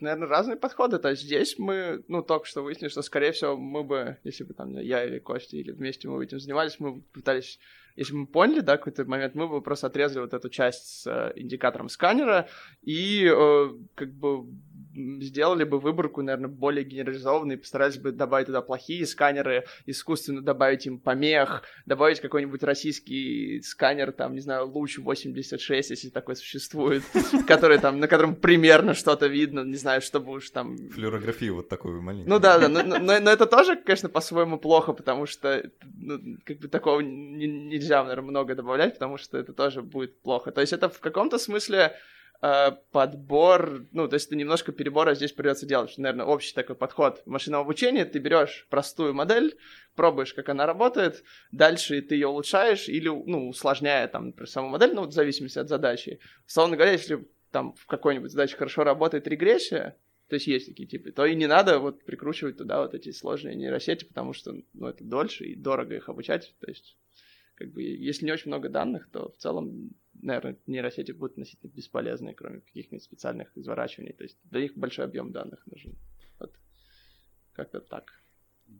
[0.00, 0.98] наверное, разные подходы.
[0.98, 4.54] То есть здесь мы, ну, только что выяснили, что, скорее всего, мы бы, если бы
[4.54, 7.58] там я или Костя, или вместе мы этим занимались, мы пытались
[8.00, 11.32] если мы поняли, да, какой-то момент, мы бы просто отрезали вот эту часть с э,
[11.36, 12.48] индикатором сканера
[12.80, 14.46] и э, как бы
[14.92, 20.98] сделали бы выборку, наверное, более генерализованной, постарались бы добавить туда плохие сканеры, искусственно добавить им
[20.98, 27.02] помех, добавить какой-нибудь российский сканер, там, не знаю, луч 86, если такой существует,
[27.46, 30.76] который там, на котором примерно что-то видно, не знаю, чтобы уж там...
[30.76, 32.28] Флюорографию вот такую маленькую.
[32.28, 36.58] Ну да, да, но, но, но это тоже, конечно, по-своему плохо, потому что, ну, как
[36.58, 40.50] бы такого не, нельзя, наверное, много добавлять, потому что это тоже будет плохо.
[40.50, 41.96] То есть это в каком-то смысле
[42.42, 46.74] Э, подбор, ну, то есть это немножко перебора здесь придется делать, что, наверное, общий такой
[46.74, 49.58] подход машинного обучения, ты берешь простую модель,
[49.94, 51.22] пробуешь, как она работает,
[51.52, 55.68] дальше ты ее улучшаешь или, ну, усложняя там, например, саму модель, ну, в зависимости от
[55.68, 56.18] задачи.
[56.46, 59.98] Условно говоря, если там в какой-нибудь задаче хорошо работает регрессия,
[60.28, 63.54] то есть есть такие типы, то и не надо вот прикручивать туда вот эти сложные
[63.54, 66.96] нейросети, потому что, ну, это дольше и дорого их обучать, то есть
[67.60, 69.90] как бы, если не очень много данных, то в целом
[70.22, 74.14] наверное, нейросети будут относительно бесполезны, кроме каких-нибудь специальных изворачиваний.
[74.14, 75.94] То есть для них большой объем данных нужен.
[76.38, 76.54] Вот.
[77.52, 78.22] Как-то так.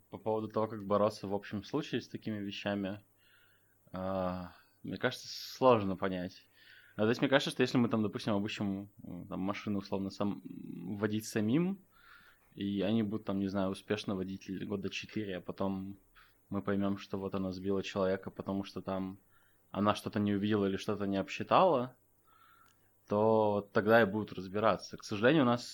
[0.08, 3.02] По поводу того, как бороться в общем случае с такими вещами,
[3.92, 4.42] э,
[4.82, 6.46] мне кажется, сложно понять.
[6.96, 8.90] А, то есть мне кажется, что если мы там, допустим, обучим
[9.28, 11.84] там, машину условно сам водить самим,
[12.54, 15.98] и они будут там, не знаю, успешно водить года 4, а потом
[16.50, 19.18] мы поймем, что вот она сбила человека, потому что там
[19.70, 21.96] она что-то не увидела или что-то не обсчитала,
[23.08, 24.96] то тогда и будут разбираться.
[24.96, 25.64] К сожалению, у нас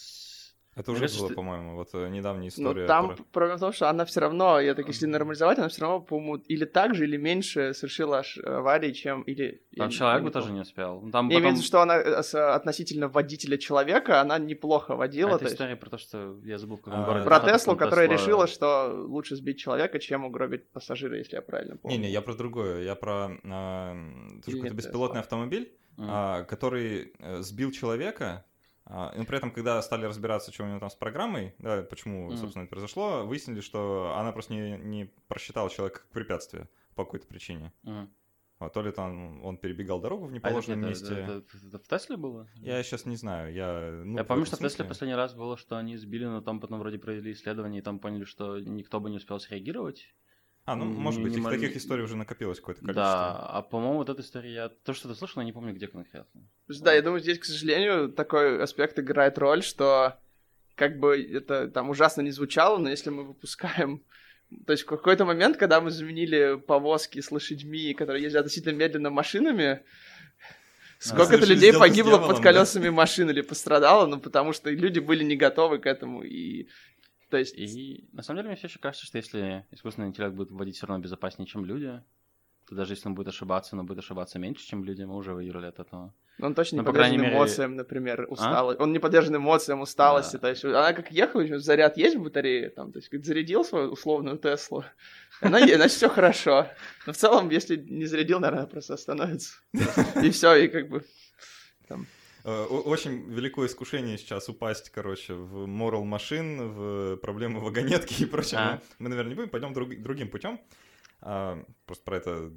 [0.76, 1.34] это уже Мне было, что...
[1.34, 2.82] по-моему, вот э, недавняя ну, история.
[2.82, 3.26] Ну, там которая...
[3.32, 6.36] проблема в том, что она все равно, я так если нормализовать, она все равно, по-моему,
[6.36, 9.22] или так же, или меньше совершила аварии, чем...
[9.22, 11.00] Или, там человек бы тоже не успел.
[11.00, 11.42] Ну, там потом...
[11.42, 15.32] Имеется что она э, относительно водителя человека, она неплохо водила.
[15.32, 15.80] А это история есть...
[15.80, 17.24] про то, что я забыл, в каком а.
[17.24, 18.22] Про Теслу, которая Тесла...
[18.22, 21.96] решила, что лучше сбить человека, чем угробить пассажира, если я правильно помню.
[21.96, 22.82] Не-не, я про другое.
[22.82, 23.30] Я про...
[23.44, 23.96] А,
[24.44, 26.04] какой-то беспилотный автомобиль, mm.
[26.06, 28.55] а, который э, сбил человека, а,
[28.88, 32.36] но при этом, когда стали разбираться, что у него там с программой, да, почему, mm.
[32.36, 37.26] собственно, это произошло, выяснили, что она просто не, не просчитала человека как препятствие по какой-то
[37.26, 37.72] причине.
[37.84, 38.08] Mm.
[38.58, 41.12] Вот, то ли там он перебегал дорогу в неположенном а это, месте.
[41.12, 42.48] Это, это, это, это в Тесле было?
[42.54, 43.52] Я сейчас не знаю.
[43.52, 46.60] Я, ну, я помню, что в Тесле последний раз было, что они сбили, но там
[46.60, 50.14] потом вроде провели исследование, и там поняли, что никто бы не успел среагировать.
[50.66, 53.02] А, ну, может быть, их таких историй уже накопилось какое-то количество.
[53.02, 55.86] Да, а по-моему, вот эта история, я то, что ты слышал, я не помню, где
[55.86, 56.42] конкретно.
[56.68, 60.18] Да, я думаю, здесь, к сожалению, такой аспект играет роль, что
[60.74, 64.02] как бы это там ужасно не звучало, но если мы выпускаем
[64.66, 69.10] то есть в какой-то момент, когда мы заменили повозки с лошадьми, которые ездят относительно медленно
[69.10, 69.80] машинами,
[70.98, 72.92] сколько-то людей погибло дьяволом, под колесами да?
[72.92, 76.68] машин или пострадало, ну потому что люди были не готовы к этому, и
[77.28, 77.54] то есть...
[77.56, 80.86] И на самом деле мне все еще кажется, что если искусственный интеллект будет вводить все
[80.86, 82.02] равно безопаснее, чем люди,
[82.68, 85.66] то даже если он будет ошибаться, но будет ошибаться меньше, чем люди, мы уже выиграли
[85.66, 86.14] от этого.
[86.40, 87.32] Он точно не ну, подвержен мере...
[87.32, 88.78] эмоциям, например, усталости.
[88.78, 88.82] А?
[88.82, 90.34] Он не подвержен эмоциям, усталости.
[90.34, 90.40] Да.
[90.40, 93.90] То есть она как ехала, заряд есть в батарее, там, то есть как зарядил свою
[93.90, 94.84] условную Теслу,
[95.40, 96.68] она, значит, все хорошо.
[97.06, 99.54] Но в целом, если не зарядил, наверное, просто остановится.
[100.22, 101.04] И все, и как бы
[101.88, 102.06] там
[102.50, 108.60] очень великое искушение сейчас упасть, короче, в moral машин, в проблемы вагонетки и прочее.
[108.60, 108.82] А.
[108.98, 110.60] Мы, наверное, не будем, пойдем друг, другим путем.
[111.20, 112.52] А, просто про это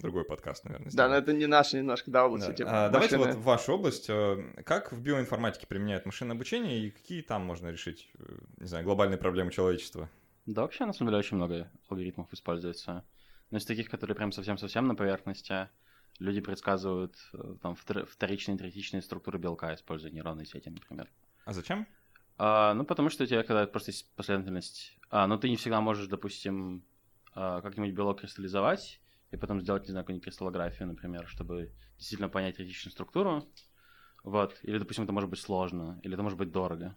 [0.00, 0.90] другой подкаст, наверное.
[0.92, 2.48] Да, но это не наша немножко, да, область.
[2.48, 2.52] Да.
[2.52, 4.06] Типа, а, давайте вот в вашу область.
[4.08, 8.84] Э, как в биоинформатике применяют машинное обучение и какие там можно решить, э, не знаю,
[8.84, 10.08] глобальные проблемы человечества?
[10.46, 13.04] Да, вообще, на самом деле, очень много алгоритмов используется.
[13.50, 15.68] Но из таких, которые прям совсем-совсем на поверхности,
[16.20, 21.10] люди предсказывают э, там вторичные третичные структуры белка, используя нейронные сети, например.
[21.44, 21.86] А зачем?
[22.38, 24.96] А, ну, потому что у тебя, когда просто есть последовательность...
[25.10, 26.84] А, ну, ты не всегда можешь, допустим,
[27.34, 32.56] а, как-нибудь белок кристаллизовать, и потом сделать, не знаю, какую-нибудь кристаллографию, например, чтобы действительно понять
[32.56, 33.48] третичную структуру.
[34.22, 34.58] Вот.
[34.62, 36.96] Или, допустим, это может быть сложно, или это может быть дорого.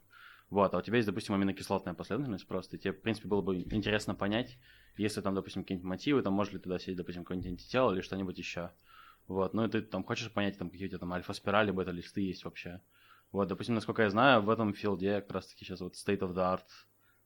[0.49, 3.57] Вот, а у тебя есть, допустим, аминокислотная последовательность просто, и тебе, в принципе, было бы
[3.57, 4.59] интересно понять,
[4.97, 8.38] если там, допустим, какие-нибудь мотивы, там, может ли туда сидеть, допустим, какое-нибудь антитело или что-нибудь
[8.38, 8.71] еще.
[9.27, 12.43] Вот, ну и ты там хочешь понять, там, какие у тебя там альфа-спирали, бета-листы есть
[12.43, 12.81] вообще.
[13.31, 16.55] Вот, допустим, насколько я знаю, в этом филде как раз-таки сейчас вот state of the
[16.55, 16.65] art,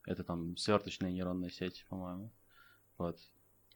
[0.05, 2.31] это там сверточная нейронная сеть, по-моему.
[2.97, 3.19] Вот.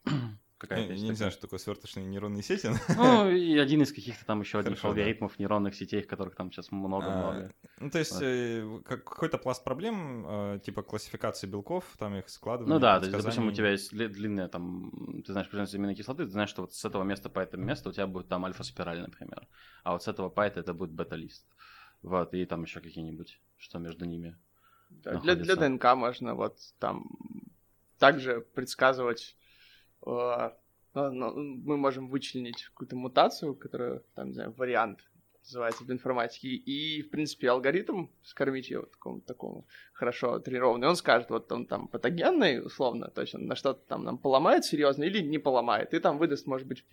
[0.61, 0.93] какая-то.
[0.93, 2.69] Я не знаю, что такое сверточные нейронные сети.
[2.95, 7.07] Ну, и один из каких-то там еще одних алгоритмов нейронных сетей, которых там сейчас много-много.
[7.07, 12.75] А, ну, то есть э, какой-то пласт проблем, э, типа классификации белков, там их складывания.
[12.75, 16.31] Ну да, то есть, допустим, у тебя есть длинная там, ты знаешь причинность аминокислоты, ты
[16.31, 19.47] знаешь, что вот с этого места по этому месту у тебя будет там альфа-спираль, например,
[19.83, 21.45] а вот с этого по это это будет бета-лист.
[22.03, 24.35] Вот, и там еще какие-нибудь, что между ними
[24.89, 27.05] да, для, для ДНК можно вот там
[27.99, 29.40] также предсказывать а, ну,
[30.05, 35.10] мы можем вычленить какую-то мутацию, которая, там, не знаю, вариант
[35.43, 41.29] называется в информатике, и, в принципе, алгоритм скормить вот такому, такому хорошо тренированный, он скажет,
[41.29, 45.21] вот он там патогенный, условно, то есть он на что-то там нам поломает серьезно или
[45.21, 46.83] не поломает, и там выдаст, может быть,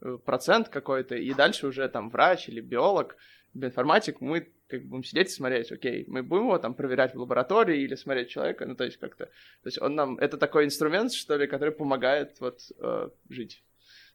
[0.00, 3.16] э, процент какой-то, и дальше уже там врач или биолог,
[3.54, 7.20] биоинформатик, мы как бы будем сидеть и смотреть, окей, мы будем его там проверять в
[7.20, 11.12] лаборатории или смотреть человека, ну, то есть как-то, то есть он нам, это такой инструмент,
[11.12, 13.62] что ли, который помогает вот э, жить.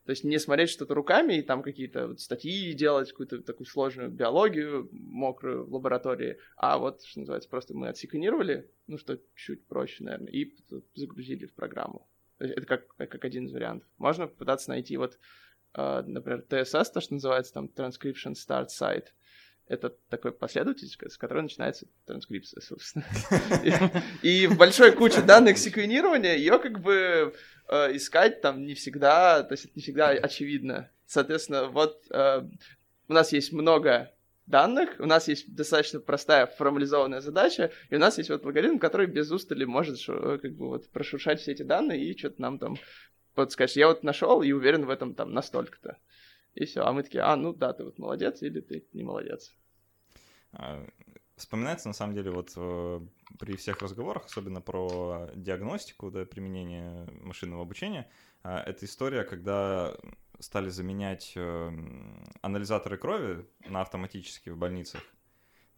[0.05, 4.09] То есть не смотреть что-то руками и там какие-то вот статьи делать, какую-то такую сложную
[4.09, 10.03] биологию мокрую в лаборатории, а вот, что называется, просто мы отсеквенировали, ну, что чуть проще,
[10.03, 10.51] наверное, и
[10.95, 12.07] загрузили в программу.
[12.39, 13.87] Это как, как один из вариантов.
[13.97, 15.19] Можно попытаться найти вот,
[15.75, 19.09] э, например, TSS, то, что называется там Transcription Start Site,
[19.67, 23.05] это такой последовательность, с которой начинается транскрипция, собственно.
[24.21, 27.33] И в большой куче данных секвенирования ее как бы
[27.69, 30.89] э, искать там не всегда, то есть это не всегда очевидно.
[31.05, 32.41] Соответственно, вот э,
[33.07, 34.11] у нас есть много
[34.45, 39.07] данных, у нас есть достаточно простая формализованная задача, и у нас есть вот алгоритм, который
[39.07, 42.77] без устали может как бы вот прошуршать все эти данные и что-то нам там
[43.33, 43.77] подсказать.
[43.77, 45.97] Я вот нашел и уверен в этом там настолько-то.
[46.55, 46.81] И все.
[46.81, 49.53] А мы такие, а, ну да, ты вот молодец или ты не молодец.
[50.53, 50.85] А,
[51.35, 53.01] вспоминается, на самом деле, вот э,
[53.39, 58.09] при всех разговорах, особенно про диагностику, да, применение машинного обучения,
[58.43, 59.95] а, это история, когда
[60.39, 61.71] стали заменять э,
[62.41, 65.01] анализаторы крови на автоматические в больницах.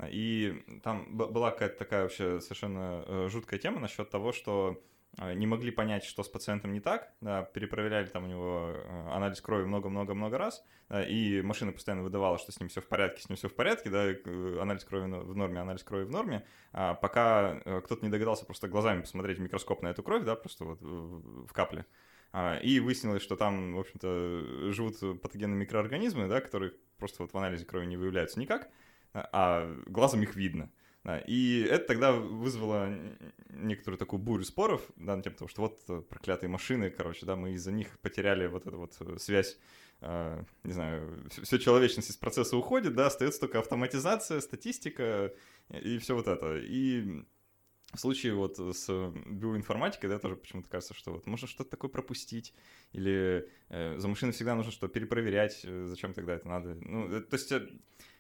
[0.10, 4.82] И там была какая-то такая вообще совершенно э, жуткая тема насчет того, что
[5.18, 9.42] не могли понять, что с пациентом не так, да, перепроверяли там у него э, анализ
[9.42, 13.30] крови много-много-много раз, да, и машина постоянно выдавала, что с ним все в порядке, с
[13.30, 16.96] ним все в порядке, да, э, анализ крови в норме, анализ крови в норме, а
[16.96, 20.66] пока э, кто-то не догадался просто глазами посмотреть в микроскоп на эту кровь, да, просто
[20.66, 21.86] вот в капле,
[22.32, 27.38] а, и выяснилось, что там, в общем-то, живут патогенные микроорганизмы, да, которые просто вот в
[27.38, 28.70] анализе крови не выявляются никак,
[29.14, 30.72] а глазом их видно.
[31.04, 32.98] Да, и это тогда вызвало
[33.50, 37.54] некоторую такую бурю споров, да, тему того, что вот э, проклятые машины, короче, да, мы
[37.54, 39.58] из-за них потеряли вот эту вот э, связь,
[40.00, 45.34] э, не знаю, все человечность из процесса уходит, да, остается только автоматизация, статистика
[45.70, 46.58] и все вот это.
[46.60, 47.26] И
[47.94, 48.88] в случае вот с
[49.26, 52.54] биоинформатикой, да, тоже почему-то кажется, что вот можно что-то такое пропустить,
[52.94, 56.76] или э, за машиной всегда нужно что перепроверять, э, зачем тогда это надо.
[56.76, 57.52] Ну, то есть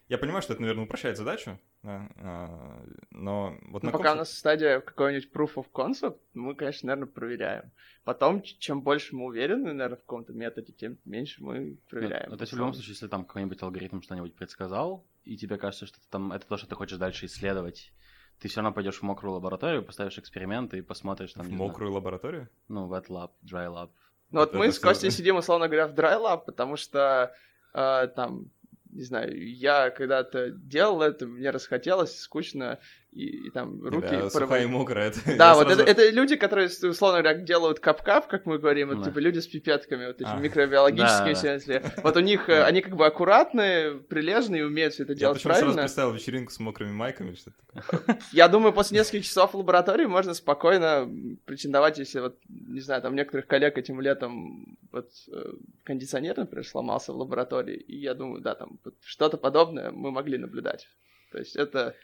[0.09, 4.17] я понимаю, что это, наверное, упрощает задачу, да, а, но вот ну, пока каком...
[4.17, 7.71] у нас стадия какой-нибудь proof of concept, мы, конечно, наверное, проверяем.
[8.05, 12.29] Потом, чем больше мы уверены, наверное, в каком-то методе, тем меньше мы проверяем.
[12.29, 15.85] Ну, то есть в любом случае, если там какой-нибудь алгоритм что-нибудь предсказал, и тебе кажется,
[15.85, 17.91] что там это то, что ты хочешь дальше исследовать,
[18.39, 21.45] ты все равно пойдешь в мокрую лабораторию, поставишь эксперименты и посмотришь там.
[21.45, 22.49] В мокрую знаю, лабораторию?
[22.69, 23.89] Ну, wet lab, dry lab.
[24.31, 27.35] Ну вот это мы с Костей сидим, условно говоря, в dry lab, потому что
[27.73, 28.51] э, там
[28.93, 32.79] не знаю, я когда-то делал это, мне расхотелось, скучно,
[33.13, 34.07] и, и там руки...
[34.09, 35.09] Да, сухая и мокрая.
[35.09, 35.83] Это да, вот сразу...
[35.83, 39.05] это, это люди, которые, условно говоря, делают кап-кап, как мы говорим, это да.
[39.05, 40.37] типа люди с пипетками, вот эти а.
[40.37, 41.83] микробиологические, да, в смысле.
[42.03, 42.65] Вот у них, э, да.
[42.65, 45.67] они как бы аккуратные, прилежные, умеют все это делать я правильно.
[45.67, 48.17] Я сразу представил вечеринку с мокрыми майками, что такое.
[48.31, 51.09] Я думаю, после нескольких часов в лаборатории можно спокойно
[51.45, 57.13] претендовать, если вот, не знаю, там некоторых коллег этим летом вот э, кондиционер, например, сломался
[57.13, 60.87] в лаборатории, и я думаю, да, там что-то подобное мы могли наблюдать.
[61.31, 61.95] То есть это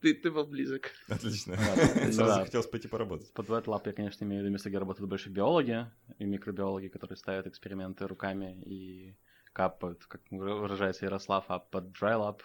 [0.00, 0.92] ты, ты был близок.
[1.08, 1.56] Отлично.
[2.12, 3.32] Сразу захотелось пойти поработать.
[3.32, 5.86] Под Wet Lab я, конечно, имею в виду место, где работают больше биологи
[6.18, 9.16] и микробиологи, которые ставят эксперименты руками и
[9.52, 12.40] капают, как выражается Ярослав, а под Dry Lab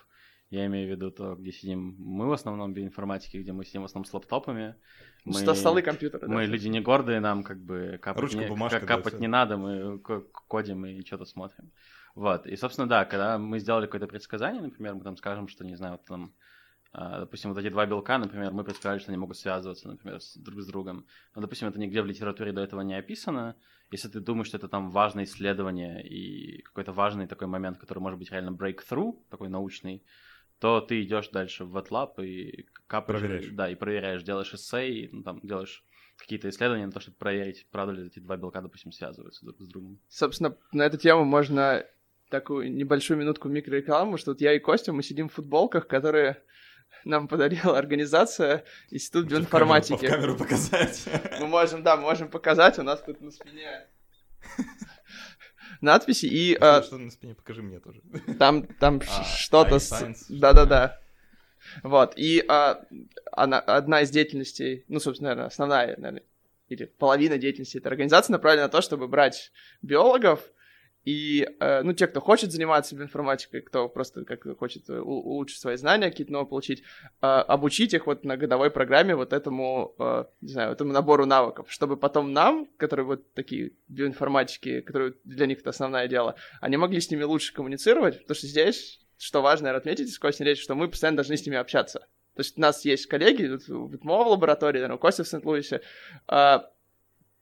[0.50, 3.86] я имею в виду то, где сидим мы в основном биоинформатики, где мы сидим в
[3.86, 4.76] основном с лаптопами.
[5.26, 6.46] Мы, столы компьютера, Мы да.
[6.46, 10.00] люди не гордые, нам как бы капать, Ручка, не, бумажка, капать да, не надо, мы
[10.00, 11.72] кодим и что-то смотрим.
[12.14, 15.76] Вот, и, собственно, да, когда мы сделали какое-то предсказание, например, мы там скажем, что, не
[15.76, 16.34] знаю, вот там
[16.94, 20.62] допустим, вот эти два белка, например, мы предполагали, что они могут связываться, например, с, друг
[20.62, 21.06] с другом.
[21.36, 23.56] Но, допустим, это нигде в литературе до этого не описано.
[23.92, 28.20] Если ты думаешь, что это там важное исследование и какой-то важный такой момент, который может
[28.20, 30.04] быть реально breakthrough, такой научный,
[30.60, 33.50] то ты идешь дальше в WetLab и капаешь, проверяешь.
[33.52, 35.84] да, и проверяешь, делаешь эссей, ну, там, делаешь
[36.16, 39.68] какие-то исследования на то, чтобы проверить, правда ли эти два белка, допустим, связываются друг с
[39.68, 40.00] другом.
[40.10, 41.86] Собственно, на эту тему можно
[42.30, 46.44] такую небольшую минутку микрорекламу, что вот я и Костя, мы сидим в футболках, которые
[47.06, 50.06] нам подарила организация Институт биоинформатики.
[50.06, 51.06] В камеру, показать.
[51.40, 53.88] Мы можем, да, мы можем показать, у нас тут на спине
[55.82, 56.56] надписи и...
[56.56, 58.02] Что, а, что на спине, покажи мне тоже.
[58.40, 59.80] Там, там а, что-то...
[59.80, 60.26] С...
[60.30, 61.00] Да-да-да.
[61.82, 62.84] Вот, и а,
[63.32, 66.24] она, одна из деятельностей, ну, собственно, наверное, основная, наверное,
[66.70, 70.42] или половина деятельности этой организации направлена на то, чтобы брать биологов,
[71.06, 75.76] и, э, ну, те, кто хочет заниматься информатикой, кто просто как хочет э, улучшить свои
[75.76, 76.84] знания, какие-то новые получить,
[77.22, 79.96] э, обучить их вот на годовой программе вот этому,
[80.42, 85.60] не знаю, этому набору навыков, чтобы потом нам, которые вот такие биоинформатики, которые для них
[85.60, 89.82] это основное дело, они могли с ними лучше коммуницировать, потому что здесь, что важно, наверное,
[89.82, 92.08] отметить из Кости речь, что мы постоянно должны с ними общаться.
[92.36, 95.82] То есть у нас есть коллеги, в ВИТМО в лаборатории, наверное, у Кости в Сент-Луисе,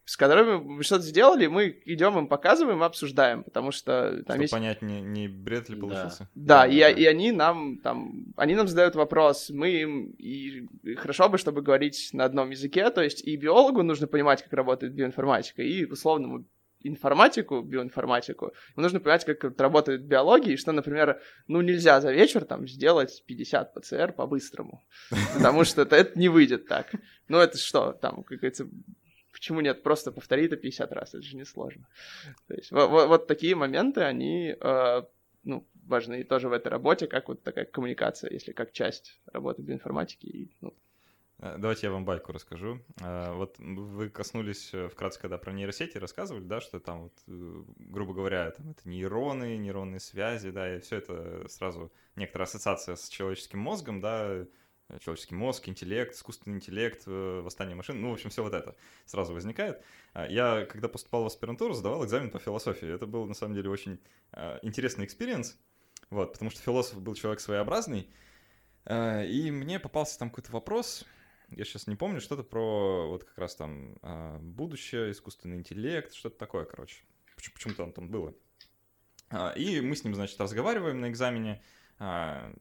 [0.05, 4.53] с которыми мы что-то сделали, мы идем им показываем, обсуждаем, потому что там Чтобы есть...
[4.53, 6.29] понять, не, не бред ли получился.
[6.35, 6.89] Да, да, да.
[6.89, 11.37] И, и они нам там, они нам задают вопрос, мы им, и, и хорошо бы,
[11.37, 15.85] чтобы говорить на одном языке, то есть и биологу нужно понимать, как работает биоинформатика, и
[15.85, 16.45] условному
[16.83, 22.43] информатику, биоинформатику, ему нужно понимать, как работает биология, и что, например, ну, нельзя за вечер
[22.45, 24.83] там сделать 50 ПЦР по-быстрому,
[25.33, 26.91] потому что это, это не выйдет так.
[27.27, 28.67] Ну, это что, там, как говорится,
[29.41, 29.81] Почему нет?
[29.81, 31.87] Просто повтори это 50 раз, это же не сложно.
[32.47, 35.01] То есть вот, вот такие моменты, они э,
[35.43, 40.27] ну, важны тоже в этой работе, как вот такая коммуникация, если как часть работы биоинформатики.
[40.27, 40.75] И, ну.
[41.39, 42.81] Э, давайте я вам байку расскажу.
[43.01, 48.13] Э, вот вы коснулись э, вкратце, когда про нейросети рассказывали, да, что там, вот, грубо
[48.13, 53.57] говоря, там это нейроны, нейронные связи, да, и все это сразу некоторая ассоциация с человеческим
[53.57, 54.45] мозгом, да,
[54.99, 58.75] человеческий мозг, интеллект, искусственный интеллект, э, восстание машин, ну, в общем, все вот это
[59.05, 59.83] сразу возникает.
[60.13, 62.93] А, я, когда поступал в аспирантуру, сдавал экзамен по философии.
[62.93, 63.99] Это был, на самом деле, очень
[64.31, 65.57] а, интересный experience,
[66.09, 68.09] вот, потому что философ был человек своеобразный,
[68.85, 71.05] а, и мне попался там какой-то вопрос,
[71.49, 73.97] я сейчас не помню, что-то про вот как раз там
[74.39, 77.03] будущее, искусственный интеллект, что-то такое, короче.
[77.35, 78.33] Почему-то там, там было.
[79.57, 81.61] И мы с ним, значит, разговариваем на экзамене,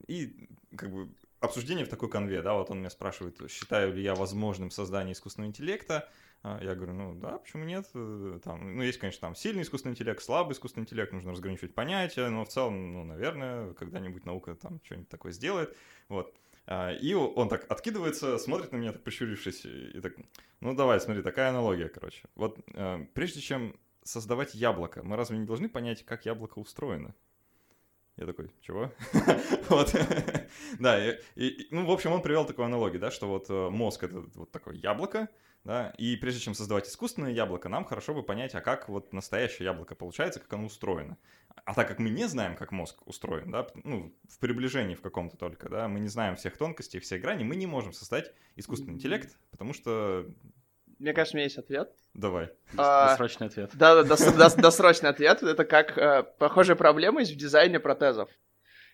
[0.07, 1.09] и как бы
[1.41, 5.49] обсуждение в такой конве, да, вот он меня спрашивает, считаю ли я возможным создание искусственного
[5.49, 6.07] интеллекта,
[6.43, 7.87] а, я говорю, ну да, почему нет?
[7.93, 12.29] Э, там, ну, есть, конечно, там сильный искусственный интеллект, слабый искусственный интеллект, нужно разграничивать понятия,
[12.29, 15.75] но в целом, ну, наверное, когда-нибудь наука там что-нибудь такое сделает.
[16.09, 16.33] Вот.
[16.65, 20.13] А, и он так откидывается, смотрит на меня, так прищурившись, и так,
[20.61, 22.23] ну давай, смотри, такая аналогия, короче.
[22.35, 27.13] Вот э, прежде чем создавать яблоко, мы разве не должны понять, как яблоко устроено?
[28.21, 28.91] Я такой, чего?
[29.69, 29.95] вот.
[30.79, 34.03] да, и, и, ну, в общем, он привел такую аналогию, да, что вот э, мозг—
[34.03, 35.27] это вот такое яблоко,
[35.63, 39.65] да, и прежде чем создавать искусственное яблоко, нам хорошо бы понять, а как вот настоящее
[39.65, 41.17] яблоко получается, как оно устроено.
[41.65, 45.35] А так как мы не знаем, как мозг устроен, да, ну, в приближении в каком-то
[45.35, 49.35] только, да, мы не знаем всех тонкостей, всех граней, мы не можем создать искусственный интеллект,
[49.49, 50.27] потому что
[51.01, 51.91] мне кажется, у меня есть ответ.
[52.13, 52.49] Давай.
[52.77, 53.71] А, досрочный ответ.
[53.73, 54.15] Да, да,
[54.55, 55.41] досрочный ответ.
[55.41, 58.29] Это как э, похожая проблема есть в дизайне протезов.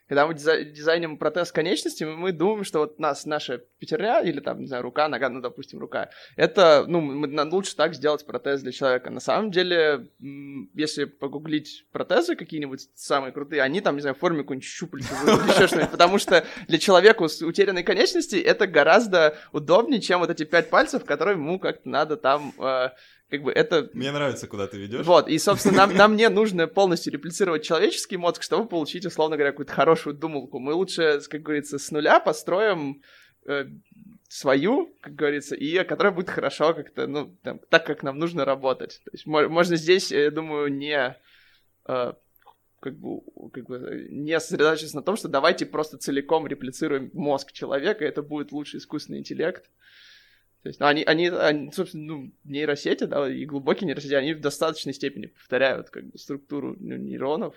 [0.08, 4.68] Когда мы дизайним протез конечности, мы думаем, что вот нас, наша пятерня или там, не
[4.68, 8.72] знаю, рука, нога, ну, допустим, рука, это, ну, мы, нам лучше так сделать протез для
[8.72, 9.10] человека.
[9.10, 10.08] На самом деле,
[10.74, 15.68] если погуглить протезы какие-нибудь самые крутые, они там, не знаю, в форме какой-нибудь щупальца еще
[15.68, 20.70] что-нибудь, потому что для человека с утерянной конечности это гораздо удобнее, чем вот эти пять
[20.70, 22.90] пальцев, которые ему как-то надо там э,
[23.30, 23.90] как бы это...
[23.94, 25.06] Мне нравится, куда ты ведешь.
[25.06, 29.52] Вот, и, собственно, нам, нам не нужно полностью реплицировать человеческий мозг, чтобы получить, условно говоря,
[29.52, 30.60] какую-то хорошую думалку.
[30.60, 33.02] Мы лучше, как говорится, с нуля построим
[33.46, 33.66] э,
[34.30, 39.02] свою, как говорится, и которая будет хорошо как-то, ну, там, так, как нам нужно работать.
[39.04, 41.18] То есть можно здесь, я думаю, не...
[41.86, 42.14] Э,
[42.80, 43.22] как бы,
[43.52, 48.52] как бы не сосредоточиться на том, что давайте просто целиком реплицируем мозг человека, это будет
[48.52, 49.70] лучший искусственный интеллект.
[50.64, 54.42] То есть, ну, они, они, они, собственно, ну, нейросети, да, и глубокие нейросети, они в
[54.42, 57.56] достаточной степени повторяют как бы структуру ну, нейронов,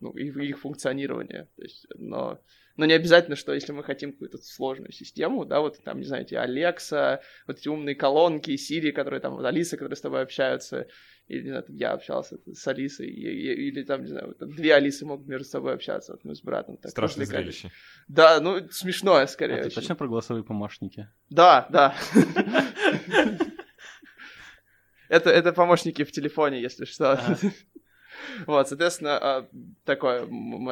[0.00, 1.48] ну, и их функционирование.
[1.56, 2.40] То есть, но,
[2.76, 6.34] но не обязательно, что если мы хотим какую-то сложную систему, да, вот там, не эти
[6.34, 10.86] Alexa, вот эти умные колонки, Siri, которые там, вот Алиса, которые с тобой общаются,
[11.30, 15.28] или, не знаю, я общался с Алисой, или там, не знаю, там две Алисы могут
[15.28, 16.76] между собой общаться, вот мы с братом.
[16.76, 17.70] Так, Страшное зрелище.
[18.08, 19.60] Да, ну, смешное скорее.
[19.60, 21.08] А ты точно про голосовые помощники?
[21.30, 21.94] Да, да.
[25.08, 27.18] Это, это помощники в телефоне, если что.
[28.46, 29.48] Вот, соответственно, а,
[29.84, 30.26] такое,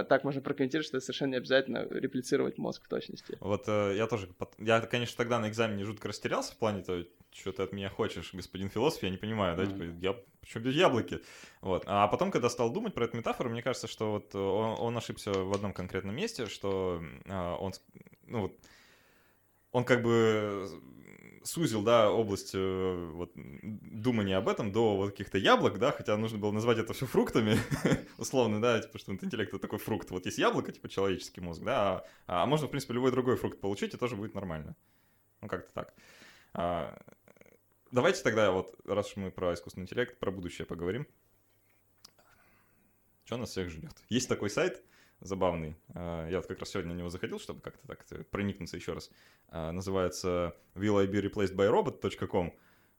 [0.05, 3.37] так можно прокомментировать, что это совершенно не обязательно реплицировать мозг в точности.
[3.41, 4.29] Вот э, я тоже,
[4.59, 8.33] я, конечно, тогда на экзамене жутко растерялся в плане того, что ты от меня хочешь,
[8.33, 11.21] господин философ, я не понимаю, да, типа, я, почему здесь яблоки?
[11.61, 14.97] Вот, а потом, когда стал думать про эту метафору, мне кажется, что вот он, он
[14.97, 17.73] ошибся в одном конкретном месте, что а, он,
[18.27, 18.59] ну вот,
[19.73, 20.69] он как бы
[21.49, 26.39] сузил, да, область э, вот, думания об этом до вот каких-то яблок, да, хотя нужно
[26.39, 27.57] было назвать это все фруктами,
[28.19, 30.11] условно, да, типа, что интеллект— это такой фрукт.
[30.11, 33.61] Вот есть яблоко, типа, человеческий мозг, да, а, а можно, в принципе, любой другой фрукт
[33.61, 34.77] получить, и тоже будет нормально.
[35.41, 35.95] Ну, как-то так.
[36.53, 37.01] А,
[37.91, 41.07] давайте тогда вот, раз уж мы про искусственный интеллект, про будущее поговорим.
[43.25, 43.93] Что нас всех ждет?
[44.09, 44.83] Есть такой сайт,
[45.21, 45.77] забавный.
[45.95, 49.11] А, я вот как раз сегодня на него заходил, чтобы как-то так проникнуться еще раз.
[49.49, 52.53] А, называется will I be replaced by robot.com.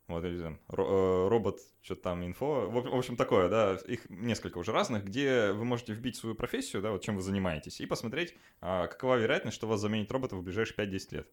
[0.09, 2.67] Вот, э, робот, что-то там, инфо.
[2.67, 6.89] В общем, такое, да, их несколько уже разных, где вы можете вбить свою профессию, да,
[6.89, 10.75] вот чем вы занимаетесь, и посмотреть, а, какова вероятность, что вас заменит робот в ближайшие
[10.75, 11.31] 5-10 лет.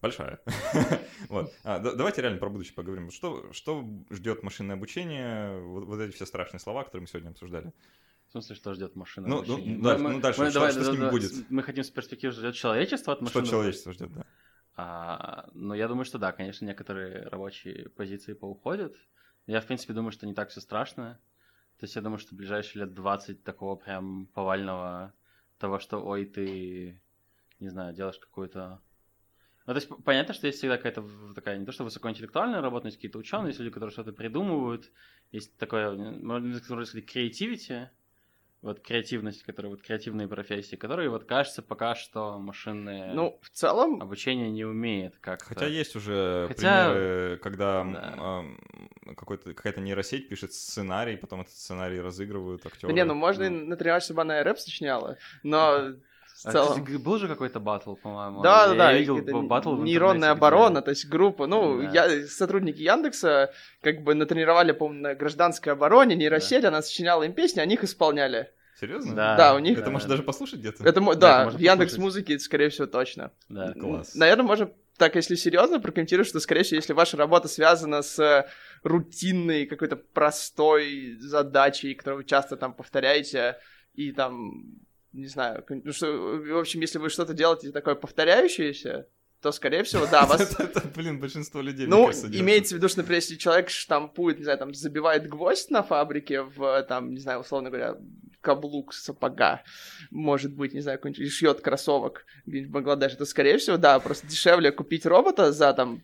[0.00, 0.40] Большая.
[1.28, 1.52] вот.
[1.64, 3.10] А, давайте реально про будущее поговорим.
[3.10, 7.72] Что, что ждет машинное обучение, вот, вот эти все страшные слова, которые мы сегодня обсуждали?
[8.32, 9.28] В смысле, что ждет машина?
[9.28, 11.50] Ну, ну, да, мы, ну дальше, мы, что, давай, что да, с ним да, будет?
[11.50, 13.44] Мы хотим с перспективы ждет человечество от машины.
[13.44, 14.24] Что человечество ждет, да.
[14.74, 18.96] А, ну, я думаю, что да, конечно, некоторые рабочие позиции поуходят.
[19.46, 21.20] Я, в принципе, думаю, что не так все страшно.
[21.78, 25.12] То есть я думаю, что в ближайшие лет 20 такого прям повального
[25.58, 27.02] того, что, ой, ты,
[27.60, 28.80] не знаю, делаешь какую-то...
[29.66, 32.96] Ну, то есть понятно, что есть всегда какая-то такая, не то что высокоинтеллектуальная работа, есть
[32.96, 34.90] какие-то ученые, есть люди, которые что-то придумывают,
[35.32, 37.90] есть такое, можно сказать, креативити,
[38.62, 44.00] вот креативность, которая вот креативные профессии, которые вот кажется пока что машинное ну, в целом...
[44.00, 46.88] обучение не умеет как Хотя есть уже Хотя...
[46.88, 48.44] примеры, когда да.
[49.04, 52.92] э, какая-то нейросеть пишет сценарий, потом этот сценарий разыгрывают актеры.
[52.92, 53.66] Да не, ну можно ну.
[53.66, 55.94] натренировать, чтобы она рэп сочиняла, но
[56.42, 56.86] в а целом.
[56.86, 58.42] А, был же какой-то батл, по-моему.
[58.42, 58.92] Да, да, да.
[58.92, 61.46] Я видел батл Нейронная оборона, то есть группа.
[61.46, 62.06] Ну, да.
[62.06, 66.68] я, сотрудники Яндекса как бы натренировали, по-моему, на гражданской обороне нейросеть, да.
[66.68, 68.50] она сочиняла им песни, они их исполняли.
[68.80, 69.14] Серьезно?
[69.14, 69.36] Да.
[69.36, 69.78] Да, у них...
[69.78, 69.92] Это да.
[69.92, 70.82] можно даже послушать где-то?
[70.82, 73.30] Это, да, да это в Яндекс Музыке, скорее всего, точно.
[73.48, 74.14] Да, класс.
[74.16, 78.46] Наверное, можно так, если серьезно, прокомментировать, что, скорее всего, если ваша работа связана с
[78.82, 83.58] рутинной какой-то простой задачей, которую вы часто там повторяете,
[83.94, 84.64] и там
[85.12, 89.06] не знаю, ну что, в общем, если вы что-то делаете такое повторяющееся,
[89.42, 90.40] то, скорее всего, да, вас...
[90.58, 94.58] это, блин, большинство людей, Ну, имеется в виду, что, например, если человек штампует, не знаю,
[94.58, 97.96] там, забивает гвоздь на фабрике в, там, не знаю, условно говоря,
[98.40, 99.62] каблук сапога,
[100.10, 104.26] может быть, не знаю, какой-нибудь, шьет кроссовок где-нибудь в Бангладеше, то, скорее всего, да, просто
[104.26, 106.02] дешевле купить робота за, там,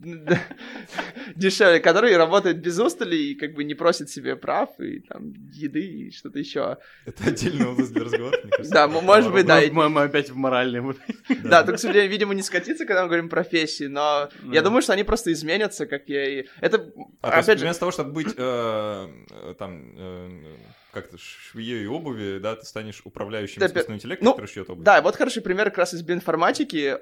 [1.36, 5.80] дешевле, который работает без устали и как бы не просит себе прав и там еды
[5.80, 6.78] и что-то еще.
[7.04, 8.72] Это отдельная область для разговора, мне кажется.
[8.72, 9.60] Да, может быть, да.
[9.70, 10.96] Мы опять в моральном.
[11.44, 14.92] Да, только, к сожалению, видимо, не скатиться, когда мы говорим профессии, но я думаю, что
[14.92, 16.46] они просто изменятся, как я и...
[16.60, 16.90] Это,
[17.20, 17.64] а, опять же...
[17.64, 20.56] вместо того, чтобы быть э, э, там э,
[20.92, 24.84] как-то швеей обуви, да, ты станешь управляющим искусственным интеллектом, ну, который шьет обувь.
[24.84, 26.98] Да, вот хороший пример как раз из биоинформатики.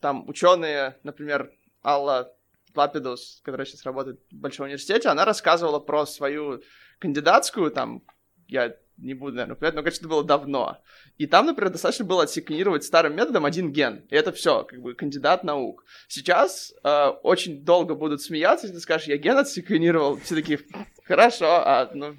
[0.00, 1.52] Там ученые, например,
[1.84, 2.32] Алла
[2.74, 6.62] Лапидус, которая сейчас работает в Большом университете, она рассказывала про свою
[6.98, 8.02] кандидатскую, там,
[8.48, 10.78] я не буду, наверное, упоминать, но, конечно, это было давно.
[11.18, 14.06] И там, например, достаточно было отсеквенировать старым методом один ген.
[14.10, 15.84] И это все, как бы кандидат наук.
[16.08, 20.18] Сейчас э, очень долго будут смеяться, если ты скажешь, я ген отсеквенировал.
[20.18, 20.60] Все такие,
[21.04, 22.16] хорошо, а, ну,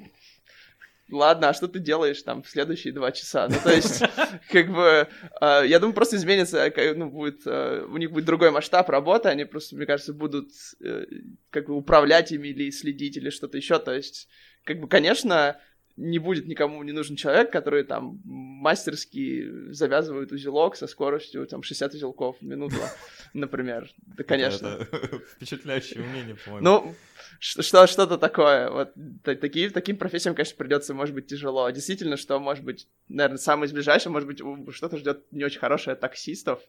[1.13, 3.47] ладно, а что ты делаешь там в следующие два часа?
[3.47, 4.03] Ну, то есть,
[4.51, 5.07] как бы,
[5.41, 9.45] э, я думаю, просто изменится, ну, будет, э, у них будет другой масштаб работы, они
[9.45, 10.49] просто, мне кажется, будут
[10.83, 11.05] э,
[11.49, 14.27] как бы управлять ими или следить или что-то еще, то есть,
[14.63, 15.59] как бы, конечно,
[15.95, 21.93] не будет никому не нужен человек, который там мастерски завязывает узелок со скоростью там 60
[21.93, 22.77] узелков в минуту,
[23.33, 23.91] например.
[23.97, 24.87] Да, конечно.
[25.35, 26.63] Впечатляющее умение, по-моему.
[26.63, 26.95] Ну,
[27.39, 28.69] что, что-то такое.
[28.71, 31.69] Вот такие, таким профессиям, конечно, придется, может быть, тяжело.
[31.69, 34.41] Действительно, что, может быть, наверное, самое из ближайшего, может быть,
[34.73, 36.59] что-то ждет не очень хорошее таксистов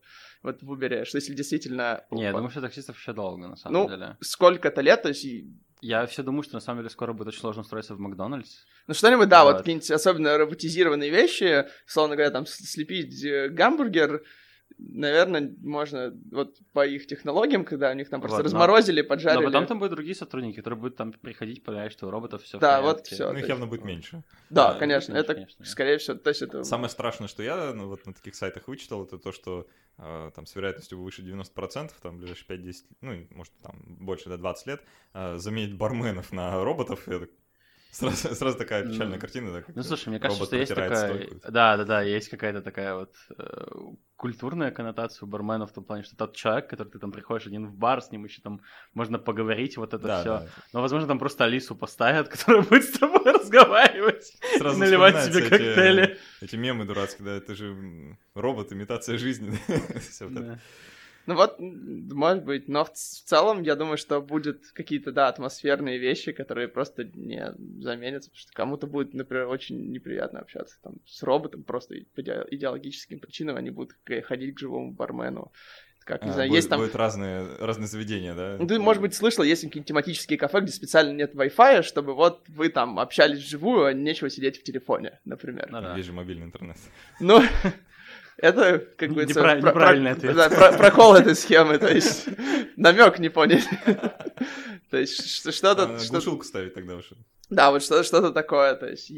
[0.42, 2.04] вот в Uber, что если действительно...
[2.10, 4.06] Не, я думаю, что таксистов еще долго, на самом ну, деле.
[4.08, 5.24] Ну, сколько-то лет, то есть
[5.84, 8.64] я все думаю, что на самом деле скоро будет очень сложно устроиться в Макдональдс.
[8.86, 14.22] Ну что-нибудь, да, вот, вот какие-нибудь особенно роботизированные вещи, словно говоря, там слепить э, гамбургер,
[14.78, 19.08] наверное, можно вот по их технологиям, когда у них там просто вот, разморозили, но...
[19.08, 19.44] поджарили.
[19.44, 22.58] Но потом там будут другие сотрудники, которые будут там приходить, понять, что у роботов все
[22.58, 23.32] Да, вот все.
[23.32, 24.22] Ну, их явно будет меньше.
[24.50, 26.64] Да, да конечно, меньше, это, конечно, скорее всего, то есть это...
[26.64, 29.66] Самое страшное, что я ну, вот на таких сайтах вычитал, это то, что
[29.98, 34.38] э, там с вероятностью выше 90%, там, ближайшие 5-10, ну, может, там, больше, до да,
[34.38, 34.82] 20 лет,
[35.14, 37.20] э, заменить барменов на роботов, я
[37.94, 39.64] Сразу, сразу такая печальная картина, да?
[39.72, 41.28] Ну, слушай, мне кажется, что есть такая...
[41.48, 43.66] Да, да, да, есть какая-то такая вот э,
[44.16, 47.68] культурная коннотация у бармена в том плане, что тот человек, который ты там приходишь один
[47.68, 48.62] в бар, с ним еще там
[48.94, 50.30] можно поговорить, вот это да, все.
[50.38, 50.48] Да.
[50.72, 56.18] Но, возможно, там просто Алису поставят, которая будет с тобой разговаривать, Сразу наливать себе коктейли.
[56.40, 59.56] Эти мемы дурацкие, да, это же робот, имитация жизни.
[60.10, 60.60] Все вот это.
[61.26, 65.98] Ну вот, может быть, но в, в целом я думаю, что будет какие-то, да, атмосферные
[65.98, 71.22] вещи, которые просто не заменятся, потому что кому-то будет, например, очень неприятно общаться там с
[71.22, 75.50] роботом, просто по идеологическим причинам они будут ходить к живому бармену.
[76.04, 76.80] Как, не а, знаю, будет, есть там...
[76.80, 78.56] Будут разные, разные заведения, да?
[78.58, 82.44] Ну, ты, может быть, слышал, есть какие-нибудь тематические кафе, где специально нет Wi-Fi, чтобы вот
[82.48, 85.68] вы там общались вживую, а нечего сидеть в телефоне, например.
[85.70, 85.96] Ну, да.
[85.96, 86.76] Есть же мобильный интернет.
[87.20, 87.40] Ну,
[88.36, 89.60] это, как бы, Неправ...
[89.60, 90.36] про, неправильный про, ответ.
[90.36, 92.28] Да, про, прокол этой схемы, то есть
[92.76, 93.62] намек не поняли.
[94.90, 95.98] То есть что-то...
[96.08, 97.16] Глушилку ставить тогда уже.
[97.50, 99.10] Да, вот что-то, что-то такое, то есть.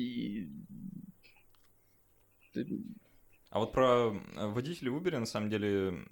[3.51, 6.07] А вот про водителей Uber, на самом деле,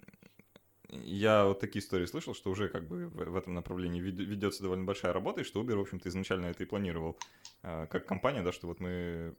[0.90, 5.12] я вот такие истории слышал, что уже как бы в этом направлении ведется довольно большая
[5.12, 7.16] работа, и что Uber, в общем-то, изначально это и планировал
[7.62, 9.34] а, как компания, да, что вот мы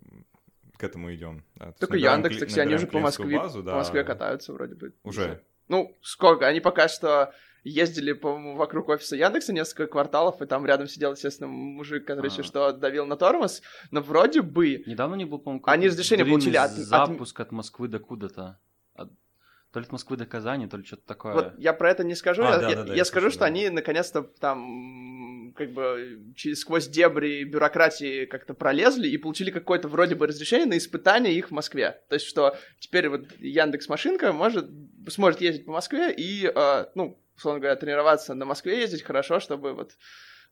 [0.78, 1.44] к этому идем.
[1.56, 1.72] Да.
[1.74, 3.72] Только Яндекс такси, они уже по Москве, базу, да.
[3.72, 4.94] по Москве катаются вроде бы.
[5.04, 5.42] Уже?
[5.68, 6.48] Ну, сколько?
[6.48, 11.50] Они пока что ездили, по-моему, вокруг офиса Яндекса несколько кварталов, и там рядом сидел, естественно,
[11.50, 13.62] мужик, который еще что давил на тормоз,
[13.92, 14.84] но вроде бы...
[14.86, 16.72] Недавно не был, по-моему, Они разрешение получили от...
[16.72, 18.60] запуск от Москвы до куда-то.
[18.96, 21.34] То ли от Москвы до Казани, то ли что-то такое.
[21.34, 22.44] Вот я про это не скажу.
[22.44, 23.48] А, я, да, я, да, я, я скажу, что да.
[23.48, 30.16] они наконец-то там как бы через сквозь дебри бюрократии как-то пролезли и получили какое-то вроде
[30.16, 32.02] бы разрешение на испытание их в Москве.
[32.10, 34.70] То есть, что теперь вот Яндекс Машинка может,
[35.08, 39.74] сможет ездить по Москве и, э, ну, условно говоря, тренироваться на Москве ездить хорошо, чтобы
[39.74, 39.92] вот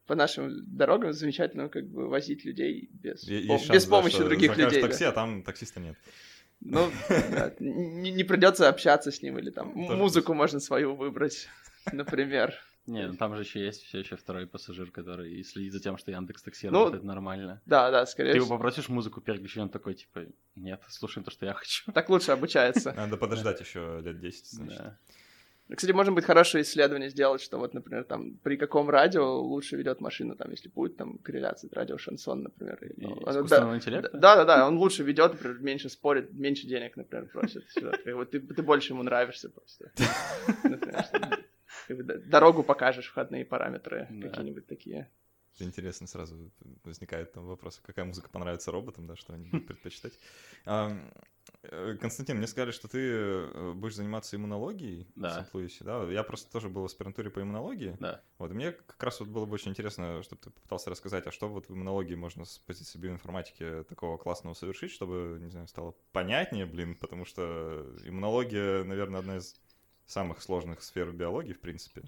[0.05, 4.25] по нашим дорогам замечательно как бы возить людей без, Есть пом- шанс, без помощи да,
[4.25, 4.81] других людей.
[4.81, 5.09] такси, да.
[5.09, 5.95] а там таксиста нет.
[6.59, 11.47] Ну, да, не, не придется общаться с ним или там Тоже музыку можно свою выбрать,
[11.91, 12.53] например.
[12.85, 16.11] Не, ну там же еще есть все еще второй пассажир, который следит за тем, что
[16.11, 17.61] Яндекс Такси ну, работает нормально.
[17.65, 20.25] Да, да, скорее Ты его попросишь музыку переключить, он такой, типа,
[20.55, 21.91] нет, слушаем то, что я хочу.
[21.93, 22.93] Так лучше обучается.
[22.97, 24.81] Надо подождать еще лет 10, значит.
[25.73, 30.01] Кстати, может быть, хорошее исследование сделать, что вот, например, там, при каком радио лучше ведет
[30.01, 32.79] машина, там, если будет там корреляция, радио шансон, например.
[32.97, 34.09] Ну, искусственного интеллекта?
[34.11, 37.63] Да, да, да, он лучше ведет, например, меньше спорит, меньше денег, например, просит.
[38.13, 39.91] Вот ты, ты больше ему нравишься просто.
[41.89, 45.09] Дорогу покажешь, входные параметры какие-нибудь такие.
[45.55, 46.51] Это интересно, сразу
[46.83, 50.13] возникает там вопрос, какая музыка понравится роботам, да, что они будут предпочитать.
[50.65, 55.29] Э, Константин, мне сказали, что ты э, будешь заниматься иммунологией да.
[55.29, 56.03] в Сент-Луисе, да?
[56.05, 57.95] Я просто тоже был в аспирантуре по иммунологии.
[57.99, 58.21] Да.
[58.37, 61.31] Вот, и мне как раз вот было бы очень интересно, чтобы ты попытался рассказать, а
[61.31, 65.95] что вот в иммунологии можно с позиции биоинформатики такого классного совершить, чтобы, не знаю, стало
[66.11, 69.59] понятнее, блин, потому что иммунология, наверное, одна из
[70.13, 72.03] самых сложных сфер биологии, в принципе.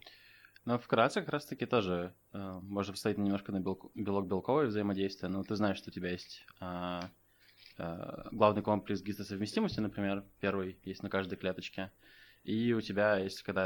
[0.63, 5.77] Ну, вкратце, как раз-таки тоже э, можно поставить немножко на белок-белковое взаимодействие, но ты знаешь,
[5.77, 6.45] что у тебя есть...
[6.61, 7.01] Э,
[7.77, 11.91] Э, главный комплекс гистосовместимости, например, первый есть на каждой клеточке.
[12.43, 13.65] И у тебя есть когда...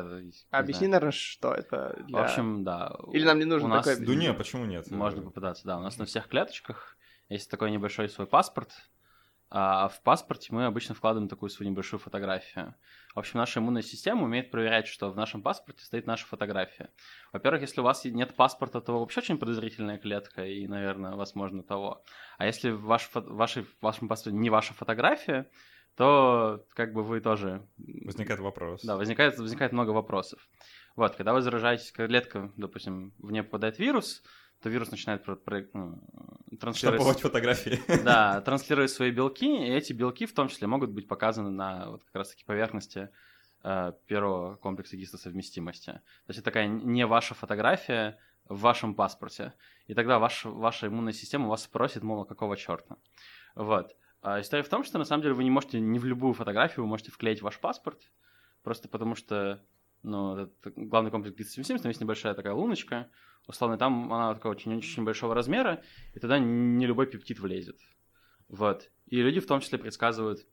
[0.51, 2.21] Объясни, знаю, наверное, что это для...
[2.21, 2.95] В общем, да.
[3.11, 3.85] Или нам не нужно нас...
[3.85, 4.89] такое Да нет, почему нет?
[4.89, 5.77] Можно попытаться, да.
[5.77, 8.71] У нас на всех клеточках есть такой небольшой свой паспорт,
[9.51, 12.75] а в паспорте мы обычно вкладываем такую свою небольшую фотографию.
[13.15, 16.91] В общем, наша иммунная система умеет проверять, что в нашем паспорте стоит наша фотография.
[17.33, 22.03] Во-первых, если у вас нет паспорта, то вообще очень подозрительная клетка, и, наверное, возможно, того.
[22.37, 25.49] А если в, ваш, вашей, в вашем паспорте не ваша фотография,
[25.95, 27.67] то как бы вы тоже...
[27.77, 28.83] Возникает вопрос.
[28.83, 30.47] Да, возникает, возникает много вопросов.
[30.95, 34.21] Вот, когда вы заражаетесь, клетка, допустим, в нее попадает вирус,
[34.61, 35.99] то вирус начинает про, про, ну,
[36.59, 37.01] транслировать...
[37.01, 37.79] Штамповать фотографии.
[38.03, 42.03] Да, транслировать свои белки, и эти белки в том числе могут быть показаны на вот
[42.03, 43.09] как раз-таки поверхности
[43.63, 45.91] э, первого комплекса гистосовместимости.
[45.91, 48.17] То есть это такая не ваша фотография
[48.49, 49.53] в вашем паспорте.
[49.87, 52.97] И тогда ваш, ваша иммунная система вас спросит, мол, а какого черта.
[53.55, 53.95] Вот.
[54.21, 56.83] А история в том, что на самом деле вы не можете не в любую фотографию,
[56.83, 58.01] вы можете вклеить ваш паспорт,
[58.63, 59.63] просто потому что
[60.03, 63.09] ну, это главный комплекс гистосовместимости, там есть небольшая такая луночка,
[63.47, 65.83] условно, там она такая очень-очень большого размера,
[66.13, 67.79] и туда не любой пептид влезет.
[68.47, 68.89] Вот.
[69.07, 70.47] И люди в том числе предсказывают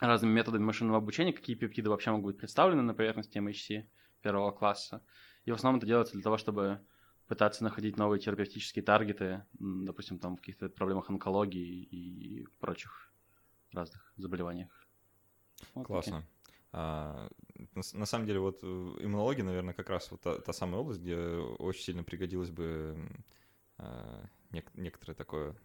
[0.00, 3.88] разными методами машинного обучения, какие пептиды вообще могут быть представлены на поверхности MHC
[4.22, 5.02] первого класса.
[5.44, 6.80] И в основном это делается для того, чтобы
[7.26, 13.12] пытаться находить новые терапевтические таргеты, допустим, там в каких-то проблемах онкологии и прочих
[13.72, 14.70] разных заболеваниях.
[15.74, 16.20] Вот Классно.
[16.20, 16.37] Такие.
[16.72, 17.28] А,
[17.74, 18.66] на, на самом деле, вот э,
[19.00, 22.96] иммунология, наверное, как раз вот та, та самая область, где очень сильно пригодилось бы
[23.78, 25.56] а, нек, некоторое такое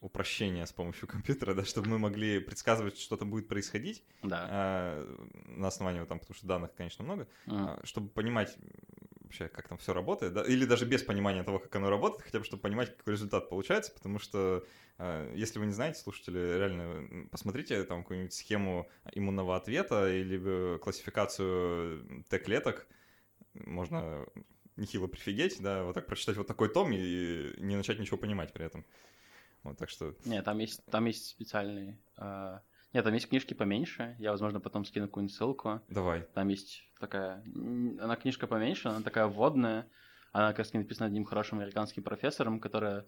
[0.00, 4.46] упрощение с помощью компьютера, да, чтобы мы могли предсказывать, что там будет происходить да.
[4.48, 5.16] а,
[5.46, 7.52] на основании, там, потому что данных, конечно, много, mm.
[7.52, 8.56] а, чтобы понимать
[9.24, 12.38] вообще, как там все работает, да, или даже без понимания того, как оно работает, хотя
[12.38, 14.64] бы, чтобы понимать, какой результат получается, потому что,
[14.98, 22.24] э, если вы не знаете, слушатели, реально, посмотрите там какую-нибудь схему иммунного ответа или классификацию
[22.28, 22.86] Т-клеток,
[23.54, 24.26] можно
[24.76, 28.66] нехило прифигеть, да, вот так прочитать вот такой том и не начать ничего понимать при
[28.66, 28.84] этом.
[29.62, 30.14] Вот, так что...
[30.24, 31.98] Нет, там есть, там есть специальный...
[32.18, 32.58] Э
[32.94, 34.14] нет, там есть книжки поменьше.
[34.20, 35.80] Я, возможно, потом скину какую-нибудь ссылку.
[35.88, 36.22] Давай.
[36.32, 37.42] Там есть такая...
[38.00, 39.88] Она книжка поменьше, она такая вводная.
[40.30, 43.04] Она, как раз написана одним хорошим американским профессором, которая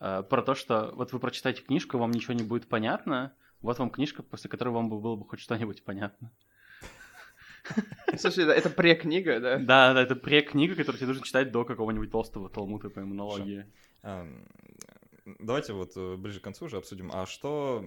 [0.00, 3.34] э, про то, что вот вы прочитаете книжку, вам ничего не будет понятно.
[3.62, 6.30] Вот вам книжка, после которой вам было бы хоть что-нибудь понятно.
[8.18, 9.58] Слушай, это прекнига, да?
[9.58, 13.64] Да, да, это прекнига, которую тебе нужно читать до какого-нибудь толстого талмута по иммунологии.
[15.24, 17.10] Давайте вот э, ближе к концу уже обсудим.
[17.12, 17.84] А что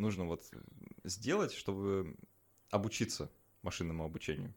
[0.00, 0.44] нужно вот
[1.04, 2.16] сделать, чтобы
[2.70, 3.30] обучиться
[3.62, 4.54] машинному обучению?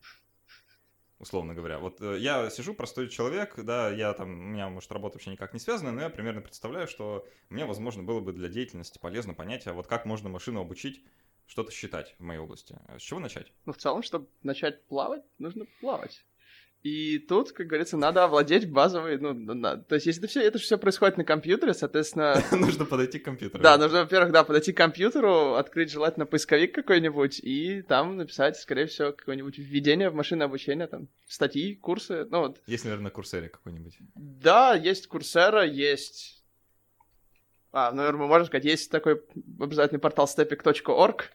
[1.23, 1.79] условно говоря.
[1.79, 5.53] Вот э, я сижу, простой человек, да, я там, у меня, может, работа вообще никак
[5.53, 9.65] не связана, но я примерно представляю, что мне, возможно, было бы для деятельности полезно понять,
[9.65, 11.03] а вот как можно машину обучить
[11.47, 12.77] что-то считать в моей области.
[12.87, 13.51] А с чего начать?
[13.65, 16.25] Ну, в целом, чтобы начать плавать, нужно плавать.
[16.83, 20.59] И тут, как говорится, надо овладеть базовой, ну, на, то есть если это все, это
[20.59, 22.43] все происходит на компьютере, соответственно...
[22.51, 23.63] Нужно подойти к компьютеру.
[23.63, 28.87] Да, нужно, во-первых, да, подойти к компьютеру, открыть желательно поисковик какой-нибудь и там написать, скорее
[28.87, 32.61] всего, какое-нибудь введение в машинное обучение, там, статьи, курсы, ну вот.
[32.67, 33.97] Есть, наверное, курсере какой-нибудь.
[34.15, 36.43] Да, есть курсера, есть...
[37.71, 39.21] А, наверное, мы можем сказать, есть такой
[39.57, 41.31] обязательный портал stepic.org,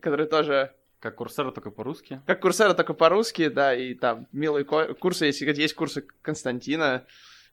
[0.00, 2.22] который тоже как Курсера, только по-русски.
[2.26, 7.06] Как Курсера, только по-русски, да, и там милые курсы, есть, есть курсы Константина,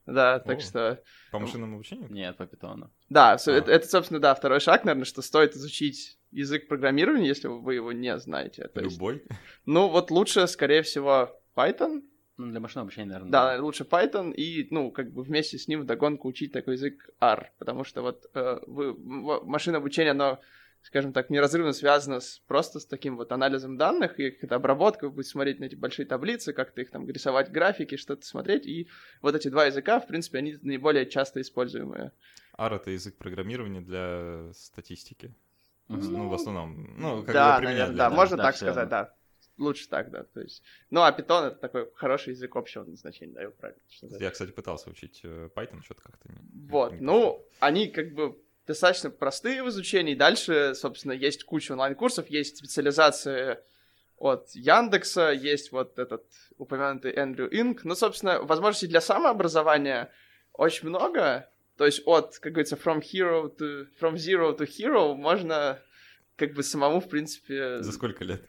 [0.05, 1.03] да, так О, что...
[1.31, 2.11] По машинному обучению?
[2.11, 2.91] Нет, по питону.
[3.09, 3.51] Да, а.
[3.51, 7.91] это, это, собственно, да, второй шаг, наверное, что стоит изучить язык программирования, если вы его
[7.91, 8.67] не знаете.
[8.67, 9.15] То Любой?
[9.15, 9.25] Есть,
[9.65, 12.03] ну, вот лучше, скорее всего, Python.
[12.37, 13.31] Ну, для машинного обучения, наверное.
[13.31, 17.09] Да, да, лучше Python и, ну, как бы вместе с ним вдогонку учить такой язык
[17.19, 18.93] R, потому что вот э, вы,
[19.43, 20.39] машинное обучение, оно
[20.85, 25.15] скажем так, неразрывно связано с, просто с таким вот анализом данных и какой-то обработкой, вы
[25.15, 28.87] будете смотреть на эти большие таблицы, как-то их там рисовать графики, что-то смотреть, и
[29.21, 32.11] вот эти два языка, в принципе, они наиболее часто используемые.
[32.57, 35.33] R— это язык программирования для статистики.
[35.89, 36.07] Mm-hmm.
[36.09, 37.97] Ну, в основном, ну, как да, бы наверное, для...
[37.97, 39.13] Да, да, можно да, так сказать, да.
[39.57, 40.23] Лучше так, да.
[40.23, 43.81] То есть, ну, а Python— это такой хороший язык общего назначения, да, его правильно.
[44.19, 46.67] Я, кстати, пытался учить э, Python, что-то как-то не...
[46.67, 48.37] Вот, не ну, они как бы
[48.67, 50.15] достаточно простые в изучении.
[50.15, 53.61] Дальше, собственно, есть куча онлайн-курсов, есть специализация
[54.17, 56.23] от Яндекса, есть вот этот
[56.57, 57.83] упомянутый Эндрю Инк.
[57.83, 60.11] Ну, собственно, возможностей для самообразования
[60.53, 61.49] очень много.
[61.77, 65.81] То есть от, как говорится, from hero to, from zero to hero можно
[66.37, 67.81] как бы самому, в принципе...
[67.81, 68.41] За сколько лет?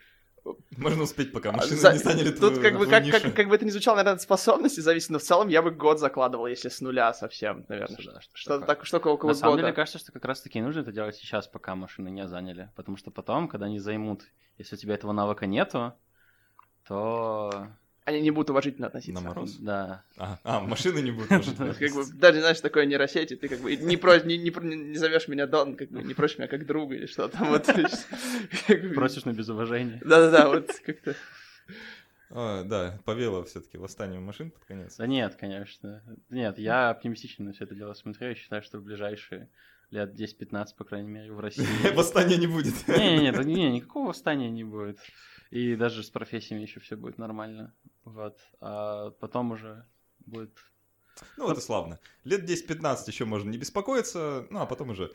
[0.76, 1.92] Можно успеть, пока а, машины За...
[1.92, 4.22] не заняли Тут твою, как бы, как, как, как бы это не звучало, наверное, от
[4.22, 7.98] способности зависит, но в целом я бы год закладывал, если с нуля совсем, наверное.
[7.98, 9.28] Что, что, что так, что около года.
[9.28, 12.70] На самом деле, кажется, что как раз-таки нужно это делать сейчас, пока машины не заняли.
[12.76, 14.24] Потому что потом, когда они займут,
[14.58, 15.94] если у тебя этого навыка нету,
[16.86, 17.68] то
[18.06, 19.20] они не будут уважительно относиться.
[19.20, 19.56] На мороз?
[19.56, 20.04] Да.
[20.16, 23.74] А, а машины не будут уважительно Как бы, даже, знаешь, такое нейросети, ты как бы
[23.74, 26.94] не, про, не, не, не зовешь меня Дон, как бы не просишь меня как друга
[26.94, 27.36] или что-то.
[27.38, 27.66] Вот,
[28.94, 30.00] Просишь на без уважения.
[30.04, 31.16] Да-да-да, вот как-то...
[32.30, 34.96] А, да, повело все-таки восстание машин под конец.
[34.96, 36.02] Да нет, конечно.
[36.30, 38.28] Нет, я оптимистично на все это дело смотрю.
[38.28, 39.48] Я считаю, что в ближайшие
[39.90, 41.66] лет 10-15, по крайней мере, в России...
[41.94, 42.74] Восстания не будет.
[42.86, 44.98] Не, не, не, никакого восстания не будет.
[45.50, 47.72] И даже с профессиями еще все будет нормально.
[48.06, 48.38] Вот.
[48.60, 49.84] А потом уже
[50.20, 50.56] будет...
[51.36, 51.98] Ну, и славно.
[52.24, 55.12] Лет 10-15 еще можно не беспокоиться, ну, а потом уже...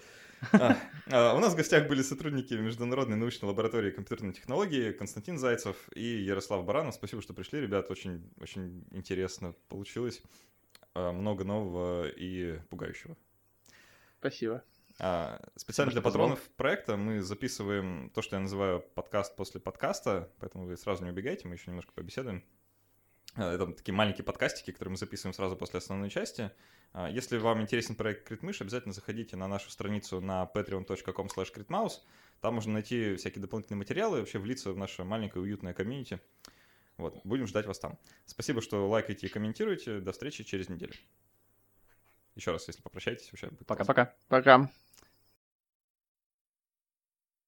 [0.51, 0.75] А,
[1.11, 6.03] а, у нас в гостях были сотрудники Международной научной лаборатории компьютерной технологии Константин Зайцев и
[6.03, 6.95] Ярослав Баранов.
[6.95, 7.89] Спасибо, что пришли, ребят.
[7.91, 10.21] Очень, очень интересно получилось.
[10.93, 13.15] А, много нового и пугающего.
[14.19, 14.63] Спасибо.
[14.99, 20.65] А, специально для патронов проекта мы записываем то, что я называю подкаст после подкаста, поэтому
[20.65, 22.43] вы сразу не убегайте, мы еще немножко побеседуем.
[23.36, 26.51] Это такие маленькие подкастики, которые мы записываем сразу после основной части.
[26.93, 31.91] А, если вам интересен проект Критмыш, обязательно заходите на нашу страницу на patreon.com slash
[32.41, 36.19] Там можно найти всякие дополнительные материалы, вообще влиться в наше маленькое уютное комьюнити.
[36.97, 37.97] Вот, будем ждать вас там.
[38.25, 39.99] Спасибо, что лайкаете и комментируете.
[40.01, 40.93] До встречи через неделю.
[42.36, 44.13] Еще раз, если попрощаетесь, вообще Пока-пока.
[44.27, 44.41] Пока.
[44.41, 44.59] -пока.
[44.59, 44.71] Пока.